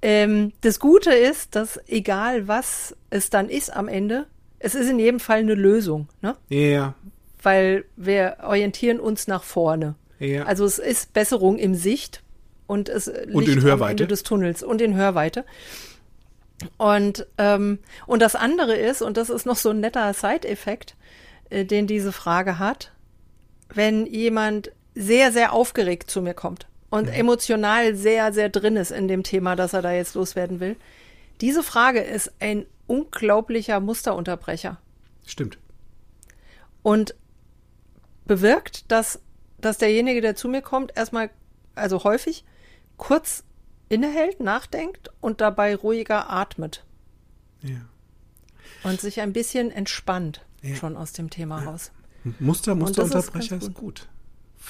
[0.00, 4.26] Ähm, das Gute ist, dass egal was es dann ist am Ende,
[4.60, 6.36] es ist in jedem Fall eine Lösung, ne?
[6.50, 6.94] Ja.
[7.42, 9.96] Weil wir orientieren uns nach vorne.
[10.20, 10.44] Ja.
[10.44, 12.22] Also es ist Besserung im Sicht
[12.66, 14.06] und es liegt in am Hörweite.
[14.06, 15.44] Des Tunnels und in Hörweite.
[16.78, 20.96] Und, ähm, und das andere ist, und das ist noch so ein netter Side-Effekt,
[21.50, 22.92] äh, den diese Frage hat,
[23.72, 29.08] wenn jemand sehr, sehr aufgeregt zu mir kommt und emotional sehr, sehr drin ist in
[29.08, 30.76] dem Thema, das er da jetzt loswerden will.
[31.40, 34.78] Diese Frage ist ein unglaublicher Musterunterbrecher
[35.26, 35.58] Stimmt.
[36.82, 37.16] und
[38.26, 39.20] bewirkt, dass,
[39.58, 41.30] dass derjenige, der zu mir kommt, erstmal,
[41.74, 42.44] also häufig,
[42.96, 43.44] kurz
[43.88, 46.84] innehält, nachdenkt und dabei ruhiger atmet
[47.62, 47.76] Ja.
[48.82, 50.74] und sich ein bisschen entspannt Ja.
[50.76, 51.92] schon aus dem Thema raus.
[52.40, 54.08] Muster, ist Musterunterbrecher ganz ist gut.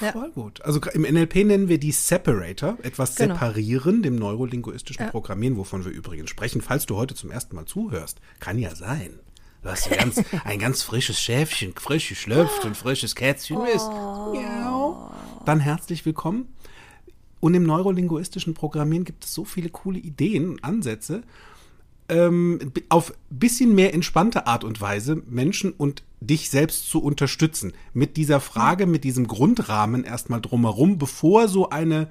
[0.01, 0.11] Ja.
[0.11, 0.61] Voll gut.
[0.63, 3.35] Also im NLP nennen wir die Separator, etwas Genau.
[3.35, 5.11] separieren, dem neurolinguistischen Ja.
[5.11, 8.19] Programmieren, wovon wir übrigens sprechen, falls du heute zum ersten Mal zuhörst.
[8.41, 9.19] Kann ja sein.
[9.63, 13.87] Du hast ein ganz, ein ganz frisches Schäfchen, frisch geschlüpft und frisches Kätzchen bist.
[13.87, 15.11] Miau.
[15.45, 16.53] Dann herzlich willkommen.
[17.45, 21.21] Und im neurolinguistischen Programmieren gibt es so viele coole Ideen und Ansätze,
[22.09, 27.73] ähm, auf bisschen mehr entspannte Art und Weise Menschen und dich selbst zu unterstützen.
[27.93, 32.09] Mit dieser Frage, mit diesem Grundrahmen erstmal drumherum, bevor so eine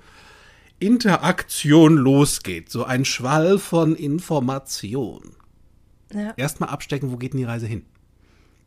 [0.79, 5.33] Interaktion losgeht, so ein Schwall von Information.
[6.12, 6.33] Ja.
[6.37, 7.85] Erstmal abstecken, wo geht denn die Reise hin?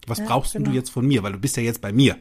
[0.06, 0.70] Was Ja, brauchst genau.
[0.70, 1.24] du jetzt von mir?
[1.24, 2.18] Weil du bist ja jetzt bei mir.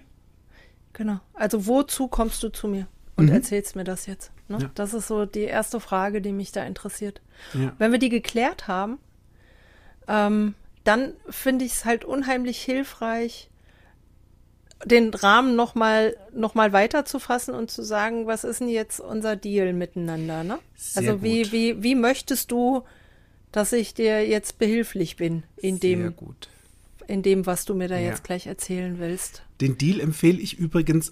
[0.92, 1.18] Genau.
[1.35, 4.30] Also wozu kommst du zu mir und erzählst mir das jetzt?
[4.48, 4.59] Ne?
[4.62, 4.70] Ja.
[4.74, 7.20] Das ist so die erste Frage, die mich da interessiert.
[7.54, 7.72] Ja.
[7.78, 8.98] Wenn wir die geklärt haben,
[10.09, 10.54] ähm,
[10.85, 13.50] dann finde ich es halt unheimlich hilfreich,
[14.85, 19.00] den Rahmen nochmal noch mal weiter zu fassen und zu sagen, was ist denn jetzt
[19.00, 20.44] unser Deal miteinander?
[20.44, 20.59] Ne?
[20.94, 22.82] Also wie, wie, wie möchtest du,
[23.52, 26.14] dass ich dir jetzt behilflich bin in dem,
[27.09, 28.11] in dem, was du mir da Ja.
[28.11, 29.42] jetzt gleich erzählen willst?
[29.62, 31.11] Den Deal empfehle ich übrigens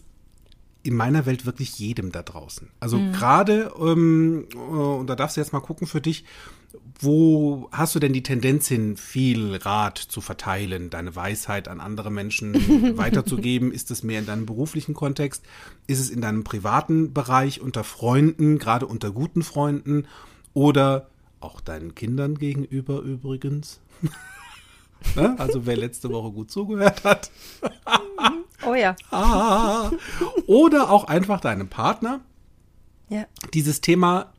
[0.84, 2.70] in meiner Welt wirklich jedem da draußen.
[2.78, 3.12] Also Mhm.
[3.12, 6.24] gerade, ähm, äh, und da darfst du jetzt mal gucken für dich,
[7.00, 12.10] wo hast du denn die Tendenz hin, viel Rat zu verteilen, deine Weisheit an andere
[12.10, 12.54] Menschen
[12.98, 13.72] weiterzugeben?
[13.72, 15.42] Ist es mehr in deinem beruflichen Kontext?
[15.86, 20.06] Ist es in deinem privaten Bereich unter Freunden, gerade unter guten Freunden
[20.52, 21.08] oder
[21.40, 23.80] auch deinen Kindern gegenüber übrigens?
[25.16, 25.34] ne?
[25.38, 27.30] Also wer letzte Woche gut zugehört hat.
[28.66, 28.96] Oh ja.
[29.10, 29.90] Ah.
[30.46, 32.20] Oder auch einfach deinem Partner
[33.08, 33.26] Ja.
[33.52, 34.32] dieses Thema,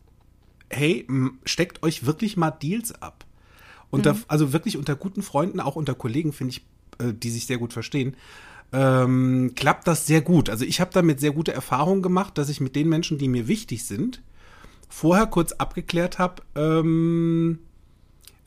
[0.69, 1.07] hey,
[1.45, 3.25] steckt euch wirklich mal Deals ab.
[3.91, 6.65] Unter, Also wirklich unter guten Freunden, auch unter Kollegen, finde ich,
[6.99, 8.15] äh, die sich sehr gut verstehen,
[8.73, 10.49] ähm, klappt das sehr gut.
[10.49, 13.47] Also ich habe damit sehr gute Erfahrungen gemacht, dass ich mit den Menschen, die mir
[13.47, 14.21] wichtig sind,
[14.89, 17.59] vorher kurz abgeklärt habe, ähm,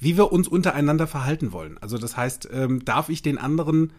[0.00, 1.78] wie wir uns untereinander verhalten wollen.
[1.80, 3.92] Also das heißt, ähm, darf ich den anderen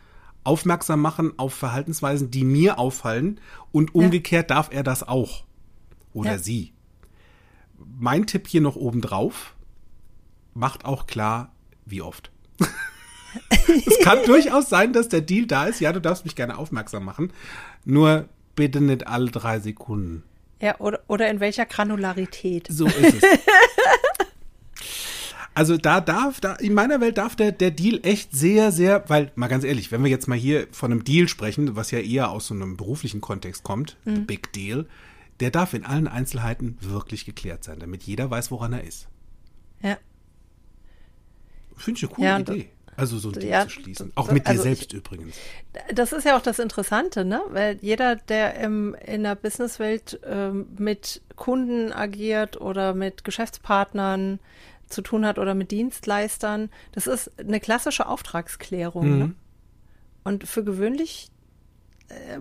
[0.44, 3.40] aufmerksam machen auf Verhaltensweisen, die mir auffallen
[3.72, 5.44] und umgekehrt darf er das auch
[6.14, 6.38] oder Ja.
[6.40, 6.74] sie.
[7.98, 9.56] Mein Tipp hier noch obendrauf,
[10.54, 11.52] macht auch klar,
[11.86, 12.32] wie oft.
[13.68, 15.80] es kann durchaus sein, dass der Deal da ist.
[15.80, 17.32] Ja, du darfst mich gerne aufmerksam machen.
[17.86, 20.24] Nur bitte nicht alle drei Sekunden.
[20.62, 22.68] Ja, oder, oder in welcher Granularität?
[22.70, 23.24] So ist es.
[25.60, 29.30] Also da darf, da, in meiner Welt darf der, der Deal echt sehr, sehr, weil,
[29.36, 32.30] mal ganz ehrlich, wenn wir jetzt mal hier von einem Deal sprechen, was ja eher
[32.32, 34.86] aus so einem beruflichen Kontext kommt, the Big Deal,
[35.42, 39.10] der darf in allen Einzelheiten wirklich geklärt sein, damit jeder weiß, woran er ist.
[39.82, 39.98] Ja.
[41.76, 42.70] Finde ich eine coole Ja, Idee.
[42.96, 44.14] Also so ein Deal ja, zu schließen.
[44.16, 45.36] Auch mit dir also selbst ich- übrigens.
[45.94, 47.42] Das ist ja auch das Interessante, ne?
[47.50, 54.40] Weil jeder, der im, in der Businesswelt ähm, mit Kunden agiert oder mit Geschäftspartnern
[54.90, 59.20] zu tun hat oder mit Dienstleistern, das ist eine klassische Auftragsklärung.
[59.20, 59.34] Ne?
[60.24, 61.30] Und für gewöhnlich,
[62.10, 62.40] äh,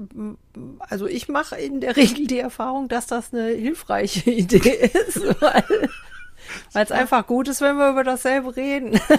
[0.80, 5.64] also ich mache in der Regel die Erfahrung, dass das eine hilfreiche Idee ist, weil
[6.74, 8.98] es einfach gut ist, wenn wir über dasselbe reden.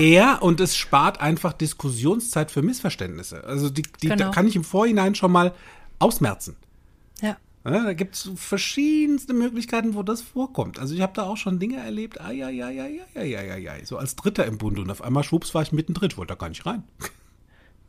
[0.00, 3.42] Ja, und es spart einfach Diskussionszeit für Missverständnisse.
[3.44, 4.30] Also die, die da Genau.
[4.30, 5.52] kann ich im Vorhinein schon mal
[5.98, 6.56] ausmerzen.
[7.64, 10.78] Ja, da gibt es verschiedenste Möglichkeiten, wo das vorkommt.
[10.78, 13.70] Also ich habe da auch schon Dinge erlebt, ai, ai, ai, ai, ai, ai, ai,
[13.70, 14.80] ai, so als Dritter im Bunde.
[14.80, 16.84] Und auf einmal, schwupps, war ich mittendrin, wollte da gar nicht rein.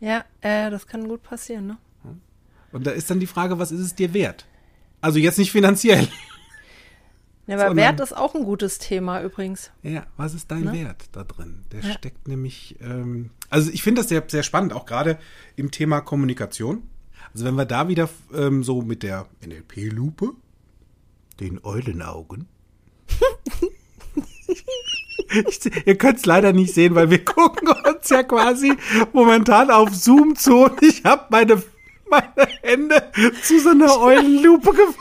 [0.02, 1.78] Ja, äh, das kann gut passieren, ne?
[2.74, 4.46] Und da ist dann die Frage, was ist es dir wert?
[5.02, 6.08] Also jetzt nicht finanziell.
[7.48, 9.72] Ja, aber Sondern- Wert ist auch ein gutes Thema übrigens.
[9.82, 10.74] Ja, was ist dein Ne?
[10.74, 11.66] Wert da drin?
[11.72, 11.92] Der Ja.
[11.94, 15.18] steckt nämlich, ähm, also ich finde das sehr, sehr spannend, auch gerade
[15.56, 16.84] im Thema Kommunikation.
[17.34, 20.32] Also wenn wir da wieder ähm, so mit der NLP-Lupe,
[21.40, 22.48] den Eulenaugen.
[25.34, 28.74] Ich, ihr könnt es leider nicht sehen, weil wir gucken uns ja quasi
[29.14, 31.64] momentan auf Zoom zu und ich habe meine,
[32.10, 35.00] meine Hände zu so einer Eulenlupe gefunden.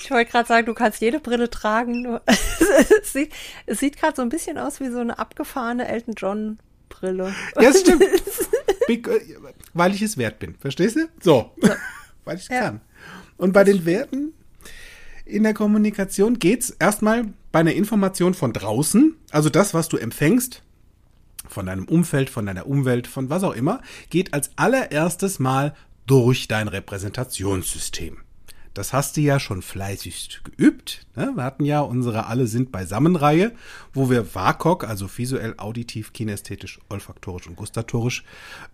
[0.00, 2.20] Ich wollte gerade sagen, du kannst jede Brille tragen.
[3.00, 3.32] Es sieht,
[3.66, 7.34] es sieht gerade so ein bisschen aus wie so eine abgefahrene Elton John Brille.
[7.56, 8.04] Ja, das stimmt.
[8.86, 9.20] Big, äh,
[9.78, 10.54] weil ich es wert bin.
[10.56, 11.08] Verstehst du?
[11.20, 11.52] So.
[12.24, 12.60] weil ich es Ja.
[12.60, 12.80] kann.
[13.36, 14.32] Und bei den Werten
[15.24, 20.62] in der Kommunikation geht's erstmal bei einer Information von draußen, also das, was du empfängst,
[21.48, 25.74] von deinem Umfeld, von deiner Umwelt, von was auch immer, geht als allererstes mal
[26.06, 28.18] durch dein Repräsentationssystem.
[28.78, 31.04] Das hast du ja schon fleißig geübt.
[31.16, 31.32] Ne?
[31.34, 33.50] Wir hatten ja unsere Alle sind beisammen-Reihe,
[33.92, 38.22] wo wir WAKOK, also visuell, auditiv, kinästhetisch, olfaktorisch und gustatorisch,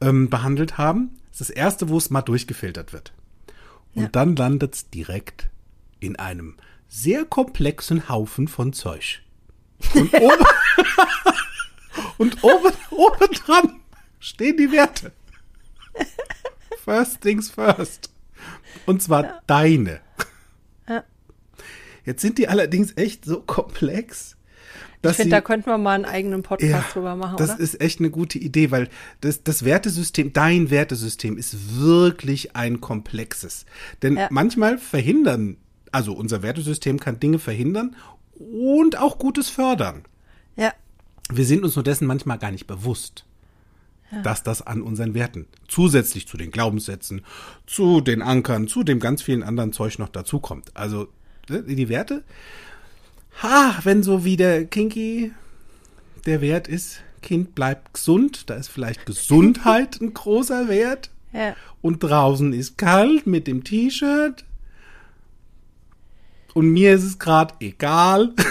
[0.02, 1.18] ähm, behandelt haben.
[1.30, 3.14] Das ist das erste, wo es mal durchgefiltert wird.
[3.94, 5.48] Und dann landet es direkt
[6.00, 9.22] in einem sehr komplexen Haufen von Zeug.
[9.94, 10.46] Und oben,
[12.18, 13.80] und oben, oben dran
[14.20, 15.12] stehen die Werte.
[16.84, 18.13] First things first.
[18.86, 19.40] Und zwar ja.
[19.46, 20.00] deine.
[20.88, 21.04] Ja.
[22.04, 24.36] Jetzt sind die allerdings echt so komplex.
[25.02, 27.36] ich finde, da könnten wir mal einen eigenen Podcast ja, drüber machen.
[27.38, 27.60] Das oder?
[27.60, 28.88] ist echt eine gute Idee, weil
[29.20, 33.64] das, das Wertesystem, dein Wertesystem ist wirklich ein komplexes.
[34.02, 34.28] Denn ja.
[34.30, 35.56] manchmal verhindern,
[35.92, 37.96] also unser Wertesystem kann Dinge verhindern
[38.34, 40.04] und auch Gutes fördern.
[40.56, 40.72] Ja.
[41.32, 43.24] Wir sind uns nur dessen manchmal gar nicht bewusst
[44.22, 47.22] dass das an unseren Werten zusätzlich zu den Glaubenssätzen,
[47.66, 50.70] zu den Ankern, zu dem ganz vielen anderen Zeug noch dazukommt.
[50.74, 51.08] Also
[51.48, 52.22] ne, die Werte,
[53.42, 55.32] ha, wenn so wie der Kinky
[56.26, 61.10] der Wert ist, Kind bleibt gesund, da ist vielleicht Gesundheit ein großer Wert.
[61.32, 61.56] Ja.
[61.82, 64.44] Und draußen ist kalt mit dem T-Shirt.
[66.52, 68.32] Und mir ist es gerade egal.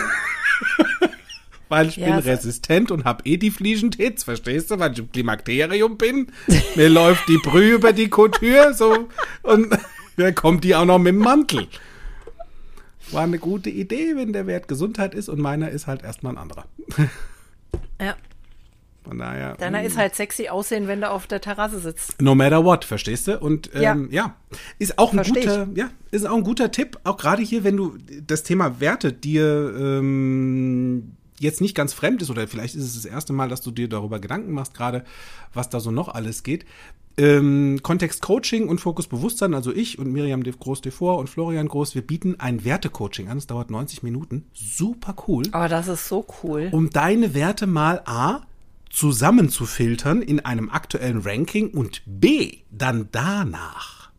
[1.73, 5.11] weil ich ja, bin resistent und habe eh die Fliegentäts, verstehst du, weil ich im
[5.11, 6.27] Klimakterium bin.
[6.75, 9.09] Mir läuft die Brühe über die Couture, so,
[9.41, 9.75] und
[10.15, 11.67] wer kommt die auch noch mit dem Mantel.
[13.11, 16.37] War eine gute Idee, wenn der Wert Gesundheit ist und meiner ist halt erstmal ein
[16.37, 16.65] anderer.
[17.99, 18.15] Ja.
[19.03, 19.55] Von daher.
[19.55, 19.85] Deiner mh.
[19.85, 22.21] ist halt sexy aussehen, wenn du auf der Terrasse sitzt.
[22.21, 23.39] No matter what, verstehst du?
[23.39, 24.25] Und ähm, ja.
[24.25, 24.35] ja.
[24.79, 25.77] ist auch ein Versteh guter, ich.
[25.77, 29.73] ja, ist auch ein guter Tipp, auch gerade hier, wenn du das Thema Werte dir
[29.77, 33.71] ähm, jetzt nicht ganz fremd ist oder vielleicht ist es das erste Mal, dass du
[33.71, 35.03] dir darüber Gedanken machst, gerade
[35.53, 36.65] was da so noch alles geht.
[37.15, 41.93] Ähm, Kontext Coaching und Fokus Bewusstsein, also ich und Miriam Groß Devor und Florian Groß,
[41.93, 43.37] wir bieten ein Wertecoaching an.
[43.37, 44.45] Es dauert 90 Minuten.
[44.53, 45.43] Super cool.
[45.51, 46.69] Aber das ist so cool.
[46.71, 48.41] Um deine Werte mal A
[48.89, 54.11] zusammenzufiltern in einem aktuellen Ranking und B dann danach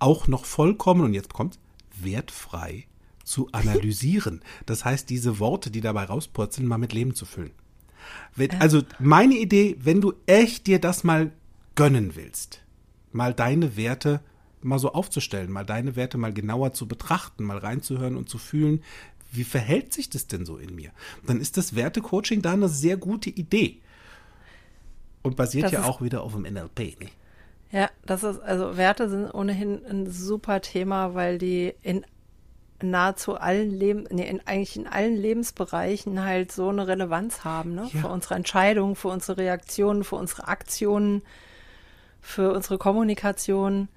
[0.00, 1.60] auch noch vollkommen, und jetzt kommt,
[2.00, 2.86] wertfrei
[3.24, 4.42] zu analysieren.
[4.66, 7.52] Das heißt, diese Worte, die dabei rauspurzeln, mal mit Leben zu füllen.
[8.58, 11.32] Also meine Idee, wenn du echt dir das mal
[11.74, 12.62] gönnen willst,
[13.12, 14.20] mal deine Werte
[14.64, 18.82] mal so aufzustellen, mal deine Werte mal genauer zu betrachten, mal reinzuhören und zu fühlen,
[19.32, 20.90] wie verhält sich das denn so in mir?
[21.26, 23.80] Dann ist das Wertecoaching da eine sehr gute Idee.
[25.22, 27.00] Und basiert das ja auch wieder auf dem NLP.
[27.00, 27.08] Ne?
[27.70, 32.04] Ja, das ist, also Werte sind ohnehin ein super Thema, weil die in
[32.90, 37.88] nahezu allen Leben, nee, in, eigentlich in allen Lebensbereichen halt so eine Relevanz haben, ne?
[37.92, 38.00] Ja.
[38.00, 41.22] Für unsere Entscheidungen, für unsere Reaktionen, für unsere Aktionen,
[42.20, 43.88] für unsere Kommunikation.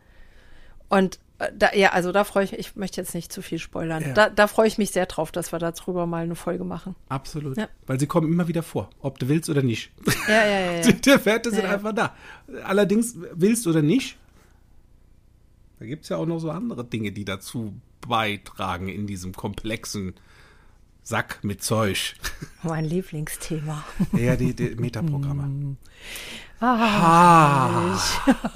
[0.89, 3.60] Und äh, da, ja, also da freue ich mich, ich möchte jetzt nicht zu viel
[3.60, 4.04] spoilern.
[4.04, 4.13] Ja.
[4.13, 6.95] Da, da freue ich mich sehr drauf, dass wir darüber mal eine Folge machen.
[7.10, 7.58] Absolut.
[7.58, 7.67] Ja.
[7.86, 9.91] Weil sie kommen immer wieder vor, ob du willst oder nicht.
[10.28, 10.71] Ja, ja, ja.
[10.82, 10.91] ja.
[10.91, 12.15] Die Werte sind einfach da.
[12.63, 14.17] Allerdings, willst oder nicht,
[15.80, 17.74] da gibt es ja auch noch so andere Dinge, die dazu
[18.08, 20.13] beitragen in diesem komplexen
[21.04, 22.15] Sack mit Zeug.
[22.63, 23.84] Mein Lieblingsthema.
[24.13, 25.78] Ja, die, die Metaprogramme.
[26.60, 28.00] ah,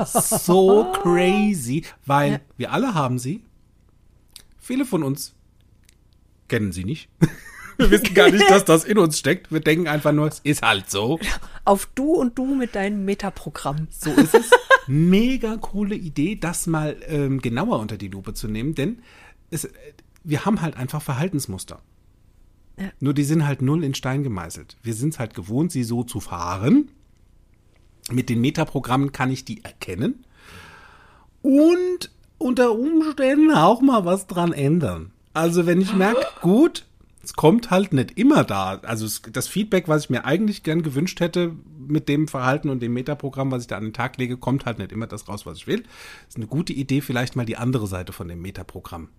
[0.05, 2.39] so crazy, weil ja.
[2.57, 3.43] wir alle haben sie.
[4.59, 5.35] Viele von uns
[6.47, 7.09] kennen sie nicht.
[7.79, 9.53] Wir wissen gar nicht, dass das in uns steckt.
[9.53, 11.17] Wir denken einfach nur, es ist halt so.
[11.63, 13.87] Auf du und du mit deinem Metaprogramm.
[13.89, 14.51] So ist es.
[14.87, 19.01] Mega coole Idee, das mal ähm, genauer unter die Lupe zu nehmen, denn
[19.49, 19.67] es,
[20.23, 21.81] wir haben halt einfach Verhaltensmuster.
[22.77, 22.91] Ja.
[22.99, 24.77] Nur die sind halt null in Stein gemeißelt.
[24.83, 26.91] Wir sind es halt gewohnt, sie so zu fahren.
[28.11, 30.25] Mit den Metaprogrammen kann ich die erkennen
[31.41, 35.11] und unter Umständen auch mal was dran ändern.
[35.33, 36.85] Also wenn ich merke, gut,
[37.21, 38.79] es kommt halt nicht immer da.
[38.81, 41.55] Also es, das Feedback, was ich mir eigentlich gern gewünscht hätte
[41.87, 44.79] mit dem Verhalten und dem Metaprogramm, was ich da an den Tag lege, kommt halt
[44.79, 45.83] nicht immer das raus, was ich will.
[46.27, 49.09] Ist eine gute Idee, vielleicht mal die andere Seite von dem Metaprogramm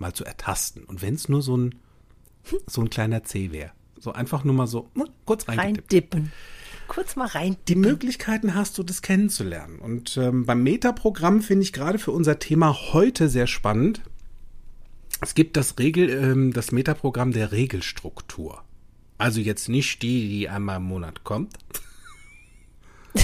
[0.00, 0.84] mal zu ertasten.
[0.84, 1.74] Und wenn es nur so ein,
[2.66, 3.72] so ein kleiner C wäre.
[3.98, 6.32] So einfach nur mal so ne, kurz reindippen.
[6.88, 7.56] Kurz mal rein.
[7.68, 9.78] Die Möglichkeiten hast du, das kennenzulernen.
[9.78, 14.00] Und ähm, beim Metaprogramm finde ich gerade für unser Thema heute sehr spannend.
[15.20, 18.64] Es gibt das Regel, ähm, das Metaprogramm der Regelstruktur.
[19.18, 21.58] Also jetzt nicht die, die einmal im Monat kommt.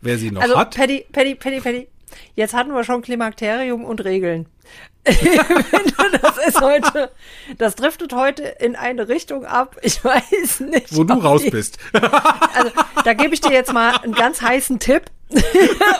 [0.00, 0.74] Wer sie noch also, hat.
[0.74, 1.88] Paddy, Paddy, Paddy, Paddy.
[2.34, 4.46] Jetzt hatten wir schon Klimakterium und Regeln.
[5.04, 7.10] das ist heute,
[7.58, 9.76] das driftet heute in eine Richtung ab.
[9.82, 10.96] Ich weiß nicht.
[10.96, 11.78] Wo du raus die, bist.
[11.92, 12.70] also,
[13.04, 15.04] da gebe ich dir jetzt mal einen ganz heißen Tipp.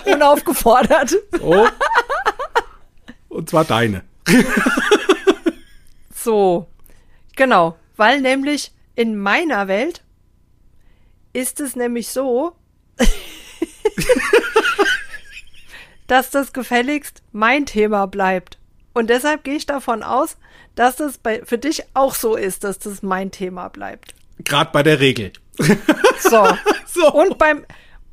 [0.06, 1.14] Unaufgefordert.
[1.40, 1.66] Oh.
[3.28, 4.04] Und zwar deine.
[6.14, 6.66] so.
[7.36, 7.76] Genau.
[7.96, 10.02] Weil nämlich in meiner Welt
[11.32, 12.54] ist es nämlich so,
[16.06, 18.58] dass das gefälligst mein Thema bleibt.
[18.92, 20.36] Und deshalb gehe ich davon aus,
[20.74, 24.14] dass das bei, für dich auch so ist, dass das mein Thema bleibt.
[24.38, 25.32] Gerade bei der Regel.
[26.20, 26.46] So.
[26.86, 27.12] so.
[27.12, 27.64] Und beim,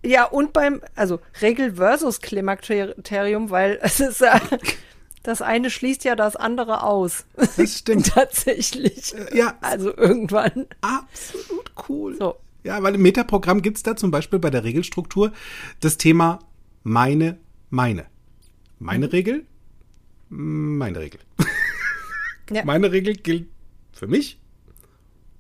[0.03, 4.39] ja, und beim, also Regel versus Klimakterium, weil es ist ja,
[5.23, 7.25] das eine schließt ja das andere aus.
[7.35, 8.07] Das stimmt.
[8.13, 9.13] Tatsächlich.
[9.15, 9.57] Äh, ja.
[9.61, 10.67] Also irgendwann.
[10.81, 12.17] Absolut cool.
[12.17, 12.35] So.
[12.63, 15.31] Ja, weil im Metaprogramm gibt's da zum Beispiel bei der Regelstruktur
[15.79, 16.39] das Thema
[16.83, 17.37] meine,
[17.71, 18.05] meine.
[18.79, 19.11] Meine Mhm.
[19.11, 19.45] Regel,
[20.29, 21.19] meine Regel.
[22.53, 22.65] Ja.
[22.65, 23.47] Meine Regel gilt
[23.93, 24.37] für mich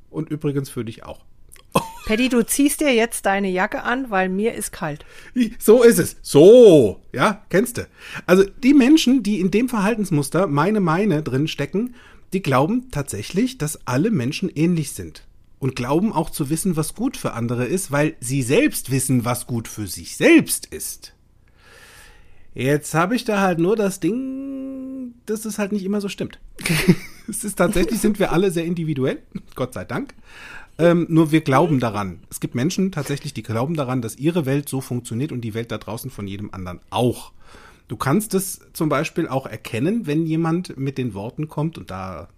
[0.09, 1.25] und übrigens für dich auch.
[2.05, 5.03] Paddy, du ziehst dir jetzt deine Jacke an, weil mir ist kalt.
[5.59, 6.15] So ist es.
[6.21, 7.87] So, ja, kennst du.
[8.27, 11.95] Also die Menschen, die in dem Verhaltensmuster meine, meine drin stecken,
[12.31, 15.27] die glauben tatsächlich, dass alle Menschen ähnlich sind.
[15.59, 19.47] Und glauben auch zu wissen, was gut für andere ist, weil sie selbst wissen, was
[19.47, 21.13] gut für sich selbst ist.
[22.53, 26.39] Jetzt habe ich da halt nur das Ding, dass es halt nicht immer so stimmt.
[27.29, 29.21] es ist tatsächlich, sind wir alle sehr individuell,
[29.55, 30.13] Gott sei Dank.
[30.77, 32.19] Ähm, nur wir glauben daran.
[32.29, 35.71] Es gibt Menschen tatsächlich, die glauben daran, dass ihre Welt so funktioniert und die Welt
[35.71, 37.31] da draußen von jedem anderen auch.
[37.87, 42.29] Du kannst es zum Beispiel auch erkennen, wenn jemand mit den Worten kommt und da.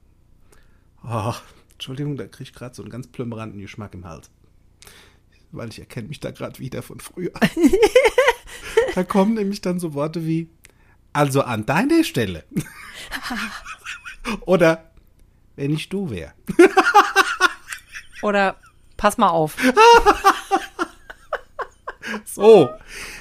[1.03, 1.33] Oh,
[1.73, 4.29] Entschuldigung, da kriege ich gerade so einen ganz plümmeranten Geschmack im Hals.
[5.51, 7.31] Weil ich erkenne mich da gerade wieder von früher.
[8.93, 10.49] da kommen nämlich dann so Worte wie,
[11.13, 12.43] also an deiner Stelle.
[14.45, 14.91] Oder
[15.55, 16.33] wenn ich du wäre.
[18.21, 18.55] Oder
[18.97, 19.57] pass mal auf.
[22.25, 22.69] So,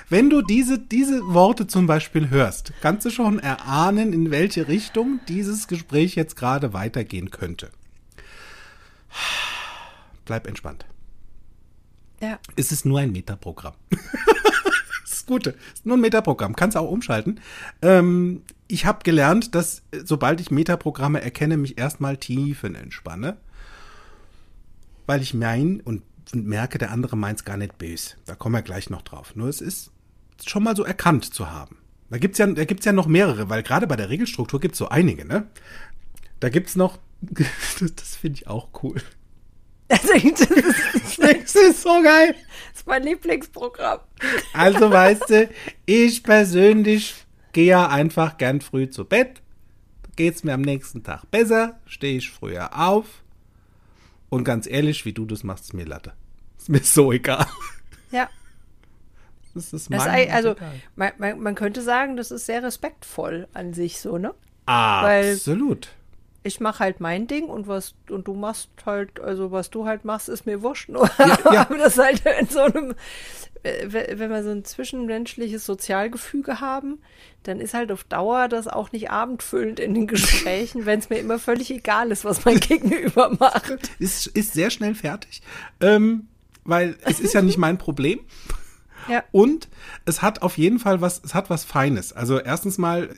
[0.08, 5.20] wenn du diese, diese Worte zum Beispiel hörst, kannst du schon erahnen, in welche Richtung
[5.28, 7.70] dieses Gespräch jetzt gerade weitergehen könnte.
[10.24, 10.84] Bleib entspannt.
[12.20, 12.38] Ja.
[12.56, 13.74] Es ist nur ein Metaprogramm.
[15.22, 15.50] das Gute.
[15.72, 16.56] Es ist nur ein Metaprogramm.
[16.56, 17.40] Kannst auch umschalten.
[17.80, 23.36] Ähm, ich habe gelernt, dass äh, sobald ich Metaprogramme erkenne, mich erstmal tiefen entspanne.
[25.06, 26.02] Weil ich mein und
[26.34, 28.14] merke, der andere meint's gar nicht böse.
[28.26, 29.34] Da kommen wir gleich noch drauf.
[29.36, 29.90] Nur es ist
[30.44, 31.76] schon mal so erkannt zu haben.
[32.10, 34.88] Da gibt's ja, da gibt's ja noch mehrere, weil gerade bei der Regelstruktur gibt's so
[34.88, 35.46] einige, ne?
[36.40, 37.46] Da gibt's noch, das,
[37.96, 39.00] das finde ich auch cool.
[39.88, 42.34] Also, das, ist, Das ist so geil.
[42.84, 44.00] Das ist mein Lieblingsprogramm.
[44.54, 45.48] Also weißt du,
[45.86, 47.14] ich persönlich
[47.52, 49.40] gehe ja einfach gern früh zu Bett.
[50.16, 53.06] Geht's mir am nächsten Tag besser, stehe ich früher auf.
[54.28, 56.12] Und ganz ehrlich, wie du das machst, ist mir Latte.
[56.58, 57.46] Ist mir so egal.
[58.10, 58.28] Ja.
[59.54, 60.54] Das ist Das mein ist, ei- also,
[60.96, 64.34] man, man, man könnte sagen, das ist sehr respektvoll an sich so, ne?
[64.66, 65.88] Absolut.
[66.44, 70.04] Ich mache halt mein Ding und was und du machst halt, also was du halt
[70.04, 70.88] machst, ist mir wurscht.
[70.88, 71.62] Nur ja.
[71.62, 72.94] aber das halt in so einem,
[73.86, 76.98] wenn wenn wir so ein zwischenmenschliches Sozialgefüge haben,
[77.44, 81.18] dann ist halt auf Dauer das auch nicht abendfüllend in den Gesprächen, wenn es mir
[81.18, 83.90] immer völlig egal ist, was mein Gegenüber macht.
[83.98, 85.42] ist, ist sehr schnell fertig,
[85.80, 86.28] ähm,
[86.64, 88.20] weil es ist ja nicht mein Problem.
[89.08, 89.24] Ja.
[89.32, 89.68] Und
[90.04, 92.12] es hat auf jeden Fall was, es hat was Feines.
[92.12, 93.10] Also erstens mal,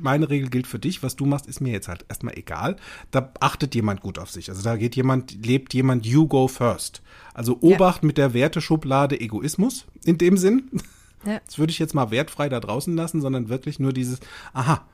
[0.00, 2.76] meine Regel gilt für dich, was du machst, ist mir jetzt halt erstmal egal.
[3.10, 4.48] Da achtet jemand gut auf sich.
[4.48, 7.02] Also da geht jemand, lebt jemand, you go first.
[7.34, 10.70] Also Obacht mit der Werteschublade Egoismus in dem Sinn.
[11.24, 11.40] Ja.
[11.46, 14.18] Das würde ich jetzt mal wertfrei da draußen lassen, sondern wirklich nur dieses,
[14.54, 14.84] aha,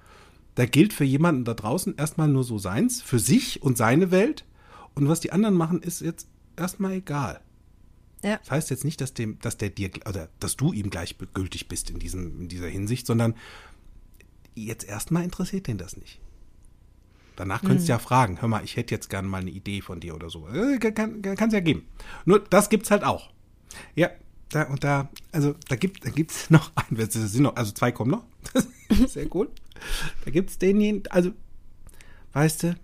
[0.57, 4.45] da gilt für jemanden da draußen erstmal nur so seins, für sich und seine Welt.
[4.95, 7.41] Und was die anderen machen, ist jetzt erstmal egal.
[8.23, 8.39] Ja.
[8.39, 11.91] Das heißt jetzt nicht, dass dem, dass der dir oder dass du ihm gleichgültig bist
[11.91, 13.35] in diesem, in dieser Hinsicht, sondern
[14.55, 16.21] jetzt erstmal interessiert den das nicht.
[17.37, 20.01] Danach könntest du ja fragen, hör mal, ich hätte jetzt gerne mal eine Idee von
[20.01, 20.49] dir oder so.
[20.49, 21.87] Äh, Kann es ja geben.
[22.25, 23.31] Nur das gibt's halt auch.
[23.95, 24.11] Ja,
[24.49, 27.93] da und da, also da gibt da gibt's noch ein, es sind noch, also zwei
[27.93, 28.25] kommen noch.
[29.07, 29.49] Sehr cool.
[30.25, 31.31] Da gibt's denjenigen, also
[32.33, 32.77] weißt du,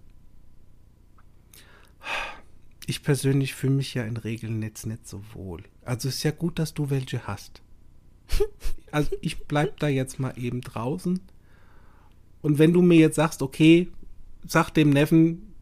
[2.87, 5.63] ich persönlich fühle mich ja in Regeln jetzt nicht so wohl.
[5.85, 7.63] Also ist ja gut, dass du welche hast.
[8.91, 11.19] Also ich bleib da jetzt mal eben draußen.
[12.43, 13.89] Und wenn du mir jetzt sagst, okay,
[14.47, 15.53] sag dem Neffen,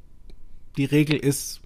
[0.77, 1.63] die Regel ist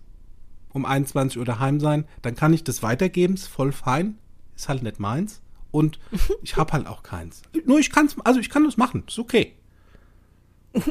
[0.73, 4.17] um 21 Uhr daheim sein, dann kann ich das weitergeben, ist voll fein,
[4.55, 5.43] ist halt nicht meins.
[5.73, 5.99] Und
[6.43, 7.43] ich hab halt auch keins.
[7.65, 9.57] Nur ich kann's, also ich kann das machen, ist okay.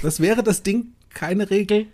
[0.00, 1.88] Das wäre das Ding, keine Regel,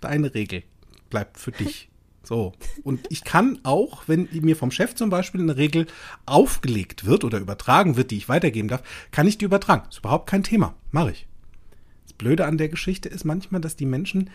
[0.00, 0.64] deine Regel
[1.10, 1.88] bleibt für dich.
[2.22, 2.52] So.
[2.84, 5.86] Und ich kann auch, wenn mir vom Chef zum Beispiel eine Regel
[6.26, 8.82] aufgelegt wird oder übertragen wird, die ich weitergeben darf,
[9.12, 9.88] kann ich die übertragen.
[9.88, 10.74] Ist überhaupt kein Thema.
[10.90, 11.26] Mache ich.
[12.04, 14.28] Das Blöde an der Geschichte ist manchmal, dass die Menschen,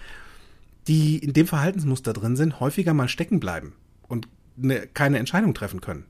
[0.87, 3.73] die in dem Verhaltensmuster drin sind, häufiger mal stecken bleiben
[4.07, 6.05] und eine, keine Entscheidung treffen können.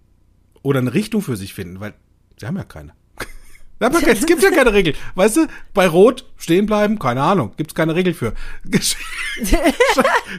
[0.61, 1.93] Oder eine Richtung für sich finden, weil
[2.39, 2.93] sie haben ja keine.
[3.79, 4.93] Aber es gibt ja keine Regel.
[5.15, 8.33] Weißt du, bei Rot stehen bleiben, keine Ahnung, gibt's keine Regel für.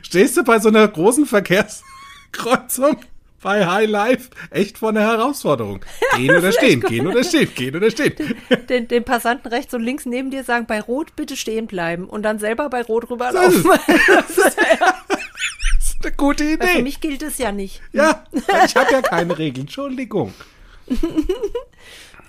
[0.03, 2.97] Stehst du bei so einer großen Verkehrskreuzung
[3.45, 5.85] bei High Life echt vor einer Herausforderung.
[6.16, 8.14] Gehen oder stehen, gehen oder stehen, gehen oder stehen.
[8.70, 12.22] Den, den Passanten rechts und links neben dir sagen, bei Rot bitte stehen bleiben und
[12.22, 13.62] dann selber bei Rot rüberlaufen.
[13.87, 16.61] Das ist, das ist eine gute Idee.
[16.61, 17.82] Weil für mich gilt es ja nicht.
[17.93, 18.24] Ja,
[18.64, 19.66] ich habe ja keine Regeln.
[19.66, 20.32] Entschuldigung.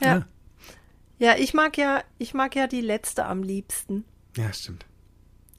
[0.02, 0.16] Ja.
[0.16, 0.26] Ja,
[1.20, 4.06] ich mag ja, ich mag ja die letzte am liebsten.
[4.36, 4.86] Ja, stimmt.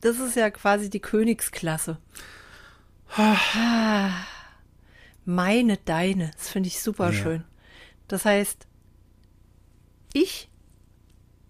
[0.00, 1.98] Das ist ja quasi die Königsklasse.
[5.24, 6.30] Meine, deine.
[6.36, 7.12] Das finde ich super Ja.
[7.12, 7.44] schön.
[8.09, 8.66] Das heißt,
[10.12, 10.48] ich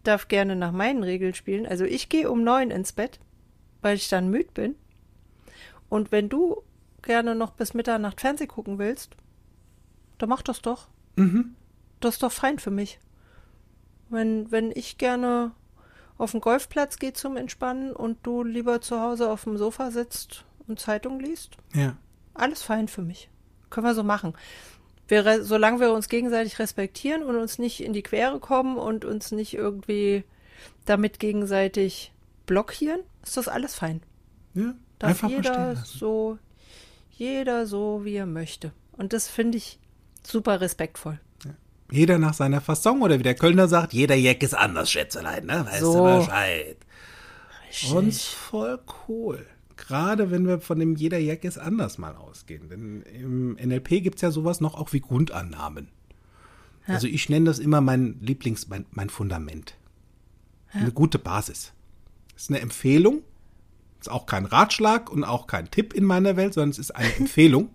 [0.03, 1.67] darf gerne nach meinen Regeln spielen.
[1.67, 3.19] Also ich gehe um neun ins Bett,
[3.83, 4.77] weil ich dann müde bin.
[5.89, 6.63] Und wenn du
[7.03, 9.17] gerne noch bis Mitternacht Fernseh gucken willst,
[10.19, 10.89] dann mach das doch.
[12.01, 12.99] Das ist doch fein für mich.
[14.09, 15.53] Wenn, wenn ich gerne
[16.19, 20.45] auf den Golfplatz gehe zum Entspannen und du lieber zu Hause auf dem Sofa sitzt
[20.67, 21.97] und Zeitung liest, Ja.
[22.35, 23.29] alles fein für mich.
[23.71, 24.35] Können wir so machen.
[25.09, 29.31] Wir, solange wir uns gegenseitig respektieren und uns nicht in die Quere kommen und uns
[29.33, 30.25] nicht irgendwie
[30.85, 32.13] damit gegenseitig
[32.47, 34.03] blockieren, ist das alles fein.
[34.55, 34.75] ja.
[34.99, 36.39] Darf Einfach jeder so,
[37.11, 38.73] jeder so, wie er möchte.
[38.93, 39.79] Und das finde ich
[40.23, 41.21] super respektvoll.
[41.91, 45.67] Jeder nach seiner Fasson oder wie der Kölner sagt, jeder Jack ist anders, Schätzelein, ne?
[45.67, 46.07] Weißt So.
[46.07, 46.77] du Bescheid.
[47.93, 48.79] Und voll
[49.09, 49.47] cool.
[49.77, 52.69] Gerade wenn wir von dem jeder Jack ist anders mal ausgehen.
[52.69, 55.89] Denn im NLP gibt's ja sowas noch auch wie Grundannahmen.
[56.87, 59.75] Also ich nenne das immer mein Lieblings-, mein, mein Fundament.
[60.73, 61.73] Eine gute Basis.
[62.33, 63.23] Das ist eine Empfehlung.
[64.01, 67.13] Ist auch kein Ratschlag und auch kein Tipp in meiner Welt, sondern es ist eine
[67.17, 67.71] Empfehlung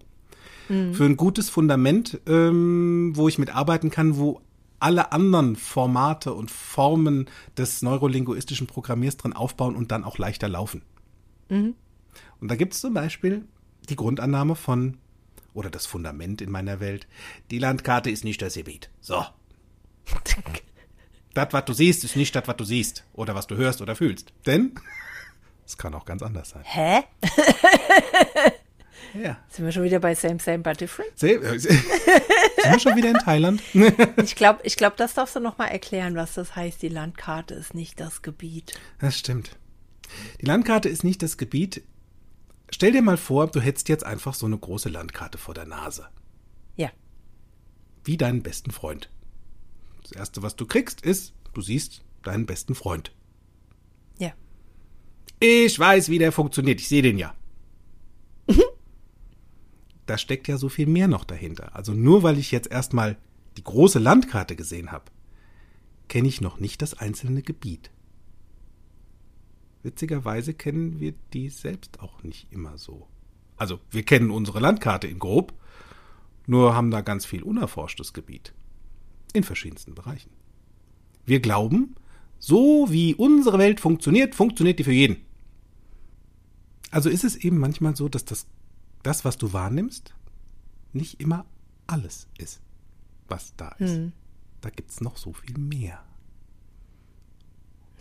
[0.68, 4.42] für ein gutes Fundament, ähm, wo ich mitarbeiten kann, wo
[4.80, 10.82] alle anderen Formate und Formen des neurolinguistischen Programmiers drin aufbauen und dann auch leichter laufen.
[11.50, 11.76] Und
[12.40, 13.46] da gibt es zum Beispiel
[13.90, 14.98] die Grundannahme von,
[15.54, 17.08] oder das Fundament in meiner Welt,
[17.52, 18.90] die Landkarte ist nicht das Gebiet.
[19.02, 19.24] So.
[21.34, 23.96] Das, was du siehst, ist nicht das, was du siehst oder was du hörst oder
[23.96, 24.34] fühlst.
[24.46, 24.76] Denn
[25.66, 26.64] es kann auch ganz anders sein.
[26.66, 27.04] Hä?
[29.14, 29.38] Ja.
[29.50, 31.12] Sind wir schon wieder bei Same, Same, but Different?
[31.18, 31.84] Se- äh, Sind
[32.64, 33.62] wir schon wieder in Thailand?
[34.24, 36.82] Ich glaube, ich glaub, das darfst du noch mal erklären, was das heißt.
[36.82, 38.80] Die Landkarte ist nicht das Gebiet.
[39.00, 39.58] Das stimmt.
[40.40, 41.84] Die Landkarte ist nicht das Gebiet.
[42.70, 46.08] Stell dir mal vor, du hättest jetzt einfach so eine große Landkarte vor der Nase.
[46.78, 46.90] Ja.
[48.04, 49.10] Wie deinen besten Freund.
[50.04, 53.12] Das Erste, was du kriegst, ist, du siehst deinen besten Freund.
[54.18, 54.32] Ja.
[55.40, 56.80] Ich weiß, wie der funktioniert.
[56.80, 57.34] Ich sehe den ja.
[60.12, 61.74] Da steckt ja so viel mehr noch dahinter.
[61.74, 63.16] Also nur weil ich jetzt erstmal
[63.56, 65.06] die große Landkarte gesehen habe,
[66.10, 67.92] kenne ich noch nicht das einzelne Gebiet.
[69.84, 73.08] Witzigerweise kennen wir die selbst auch nicht immer so.
[73.56, 75.54] Also wir kennen unsere Landkarte in grob,
[76.46, 78.54] nur haben da ganz viel unerforschtes Gebiet.
[79.32, 80.32] In verschiedensten Bereichen.
[81.26, 81.96] Wir glauben,
[82.38, 85.22] so wie unsere Welt funktioniert, funktioniert die für jeden.
[86.90, 88.46] Also ist es eben manchmal so, dass das,
[89.04, 90.14] das was du wahrnimmst,
[90.94, 91.46] nicht immer
[91.88, 92.62] alles ist,
[93.28, 94.12] was da ist.
[94.62, 96.04] Da gibt's noch so viel mehr.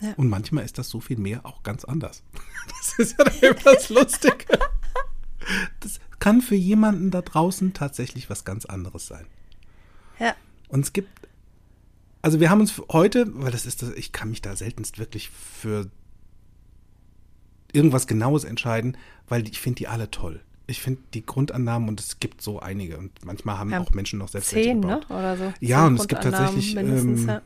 [0.00, 0.14] Ja.
[0.16, 2.22] Und manchmal ist das so viel mehr auch ganz anders.
[2.68, 4.46] Das ist ja dann etwas lustig.
[5.80, 9.26] Das kann für jemanden da draußen tatsächlich was ganz anderes sein.
[10.18, 10.34] Ja.
[10.68, 11.28] Und es gibt,
[12.22, 15.28] also wir haben uns heute, weil das ist das, ich kann mich da seltenst wirklich
[15.30, 15.90] für
[17.72, 18.96] irgendwas Genaues entscheiden,
[19.28, 20.42] weil ich finde die alle toll.
[20.70, 24.18] Ich finde die Grundannahmen und es gibt so einige und manchmal haben Ja, auch Menschen
[24.18, 25.00] noch selbst Zehn, ne?
[25.00, 25.06] gebaut.
[25.10, 25.52] Oder so.
[25.60, 27.42] Ja, und es gibt tatsächlich ähm, ja.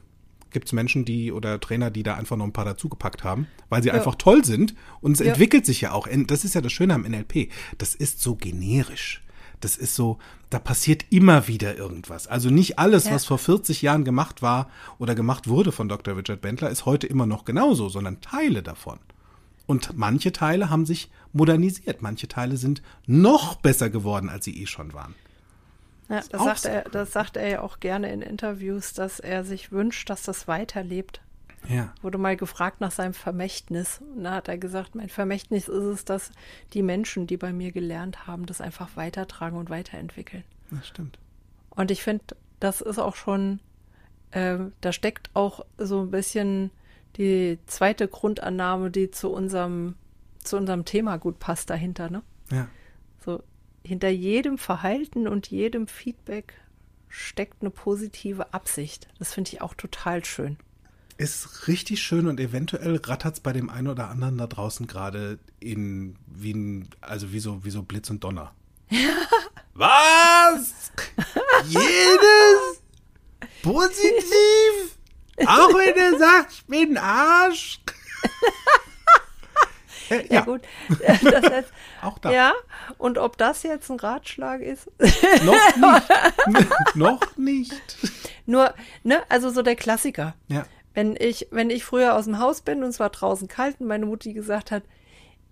[0.51, 3.89] gibt's Menschen, die oder Trainer, die da einfach noch ein paar dazugepackt haben, weil sie
[3.89, 3.95] Ja.
[3.95, 6.07] einfach toll sind und es entwickelt sich ja auch.
[6.27, 7.51] Das ist ja das Schöne am NLP.
[7.79, 9.23] Das ist so generisch.
[9.61, 10.19] Das ist so,
[10.51, 12.27] da passiert immer wieder irgendwas.
[12.27, 14.69] Also nicht alles, was vor 40 Jahren gemacht war
[14.99, 16.17] oder gemacht wurde von Dr.
[16.19, 18.99] Richard Bentler, ist heute immer noch genauso, sondern Teile davon.
[19.67, 22.03] Und manche Teile haben sich modernisiert.
[22.03, 25.15] Manche Teile sind noch besser geworden, als sie eh schon waren.
[26.09, 29.45] Ja, das sagt, so er, das sagt er ja auch gerne in Interviews, dass er
[29.45, 31.23] sich wünscht, dass das weiterlebt.
[31.67, 31.95] Ja.
[32.03, 34.03] Wurde mal gefragt nach seinem Vermächtnis.
[34.15, 36.31] Und da hat er gesagt, mein Vermächtnis ist es, dass
[36.75, 40.45] die Menschen, die bei mir gelernt haben, das einfach weitertragen und weiterentwickeln.
[40.71, 41.19] Das stimmt.
[41.71, 42.25] Und ich finde,
[42.61, 43.61] das ist auch schon,
[44.31, 46.71] äh, da steckt auch so ein bisschen
[47.17, 49.95] die zweite Grundannahme, die zu unserem,
[50.43, 52.23] zu unserem Thema gut passt dahinter, ne?
[52.51, 52.69] Ja.
[53.25, 53.43] So,
[53.85, 56.55] hinter jedem Verhalten und jedem Feedback
[57.09, 59.09] steckt eine positive Absicht.
[59.19, 60.57] Das finde ich auch total schön.
[61.17, 66.17] Ist richtig schön und eventuell rattert's bei dem einen oder anderen da draußen gerade in
[66.27, 68.53] wie ein, also wie so, wie so Blitz und Donner.
[69.75, 70.93] Was?
[71.69, 72.83] Jedes
[73.63, 74.99] positiv?
[75.47, 77.81] Auch wenn er sagt, ich bin Arsch.
[80.11, 80.61] Ja, ja, gut.
[80.99, 81.69] Das heißt,
[82.03, 82.31] auch da.
[82.31, 82.53] ja,
[82.99, 84.87] und ob das jetzt ein Ratschlag ist?
[85.45, 85.57] Noch
[86.47, 86.69] nicht.
[86.95, 87.97] Noch nicht.
[88.45, 90.35] Nur, ne, also so der Klassiker.
[90.49, 90.67] Ja.
[90.93, 93.87] Wenn ich, wenn ich früher aus dem Haus bin und es war draußen kalt und
[93.87, 94.83] meine Mutti gesagt hat,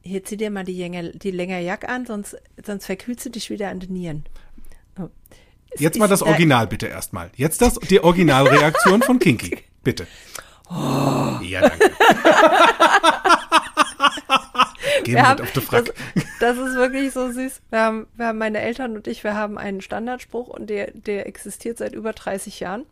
[0.03, 3.49] hier zieh dir mal die, Jänge, die länger Jack an, sonst, sonst verkühlst du dich
[3.49, 4.25] wieder an den Nieren.
[5.79, 7.31] Jetzt mal das da- Original bitte erstmal.
[7.37, 9.65] Jetzt das, die Originalreaktion von Kinky.
[9.83, 10.07] Bitte.
[10.71, 11.91] Ja, danke.
[15.05, 15.95] Gehen Wir haben, mit auf die das, Frack.
[16.41, 17.63] das ist wirklich so süß.
[17.71, 21.27] Wir haben, wir haben meine Eltern und ich, wir haben einen Standardspruch und der, der
[21.27, 22.87] existiert seit über 30 Jahren.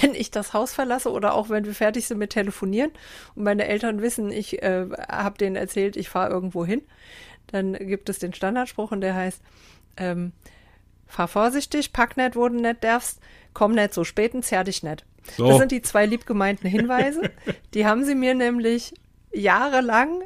[0.00, 2.92] Wenn ich das Haus verlasse oder auch wenn wir fertig sind mit Telefonieren
[3.34, 6.82] und meine Eltern wissen, ich äh, habe denen erzählt, ich fahre irgendwo hin,
[7.48, 9.42] dann gibt es den Standardspruch und der heißt,
[9.96, 10.32] ähm,
[11.06, 13.20] fahr vorsichtig, pack nicht, wo du nicht darfst,
[13.52, 15.04] komm nicht so spät und zerr dich nicht.
[15.36, 15.48] So.
[15.48, 17.30] Das sind die zwei liebgemeinten Hinweise.
[17.74, 18.94] Die haben sie mir nämlich
[19.32, 20.22] jahrelang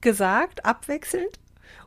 [0.00, 1.38] gesagt, abwechselnd.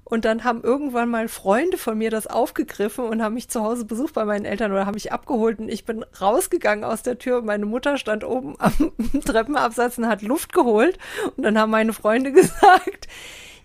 [0.10, 3.84] Und dann haben irgendwann mal Freunde von mir das aufgegriffen und haben mich zu Hause
[3.84, 7.42] besucht bei meinen Eltern oder haben mich abgeholt und ich bin rausgegangen aus der Tür
[7.42, 8.94] meine Mutter stand oben am
[9.26, 10.98] Treppenabsatz und hat Luft geholt
[11.36, 13.10] und dann haben meine Freunde gesagt,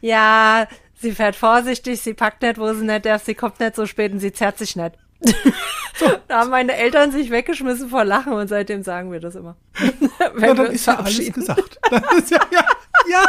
[0.01, 0.66] ja,
[0.97, 4.11] sie fährt vorsichtig, sie packt nicht, wo sie nicht darf, sie kommt nicht so spät
[4.11, 4.97] und sie zerrt sich nicht.
[6.29, 9.57] da haben meine Eltern sich weggeschmissen vor Lachen und seitdem sagen wir das immer.
[10.41, 11.79] Ja, dann ist ja alles gesagt.
[11.91, 12.64] Das ist ja, ja,
[13.11, 13.25] ja.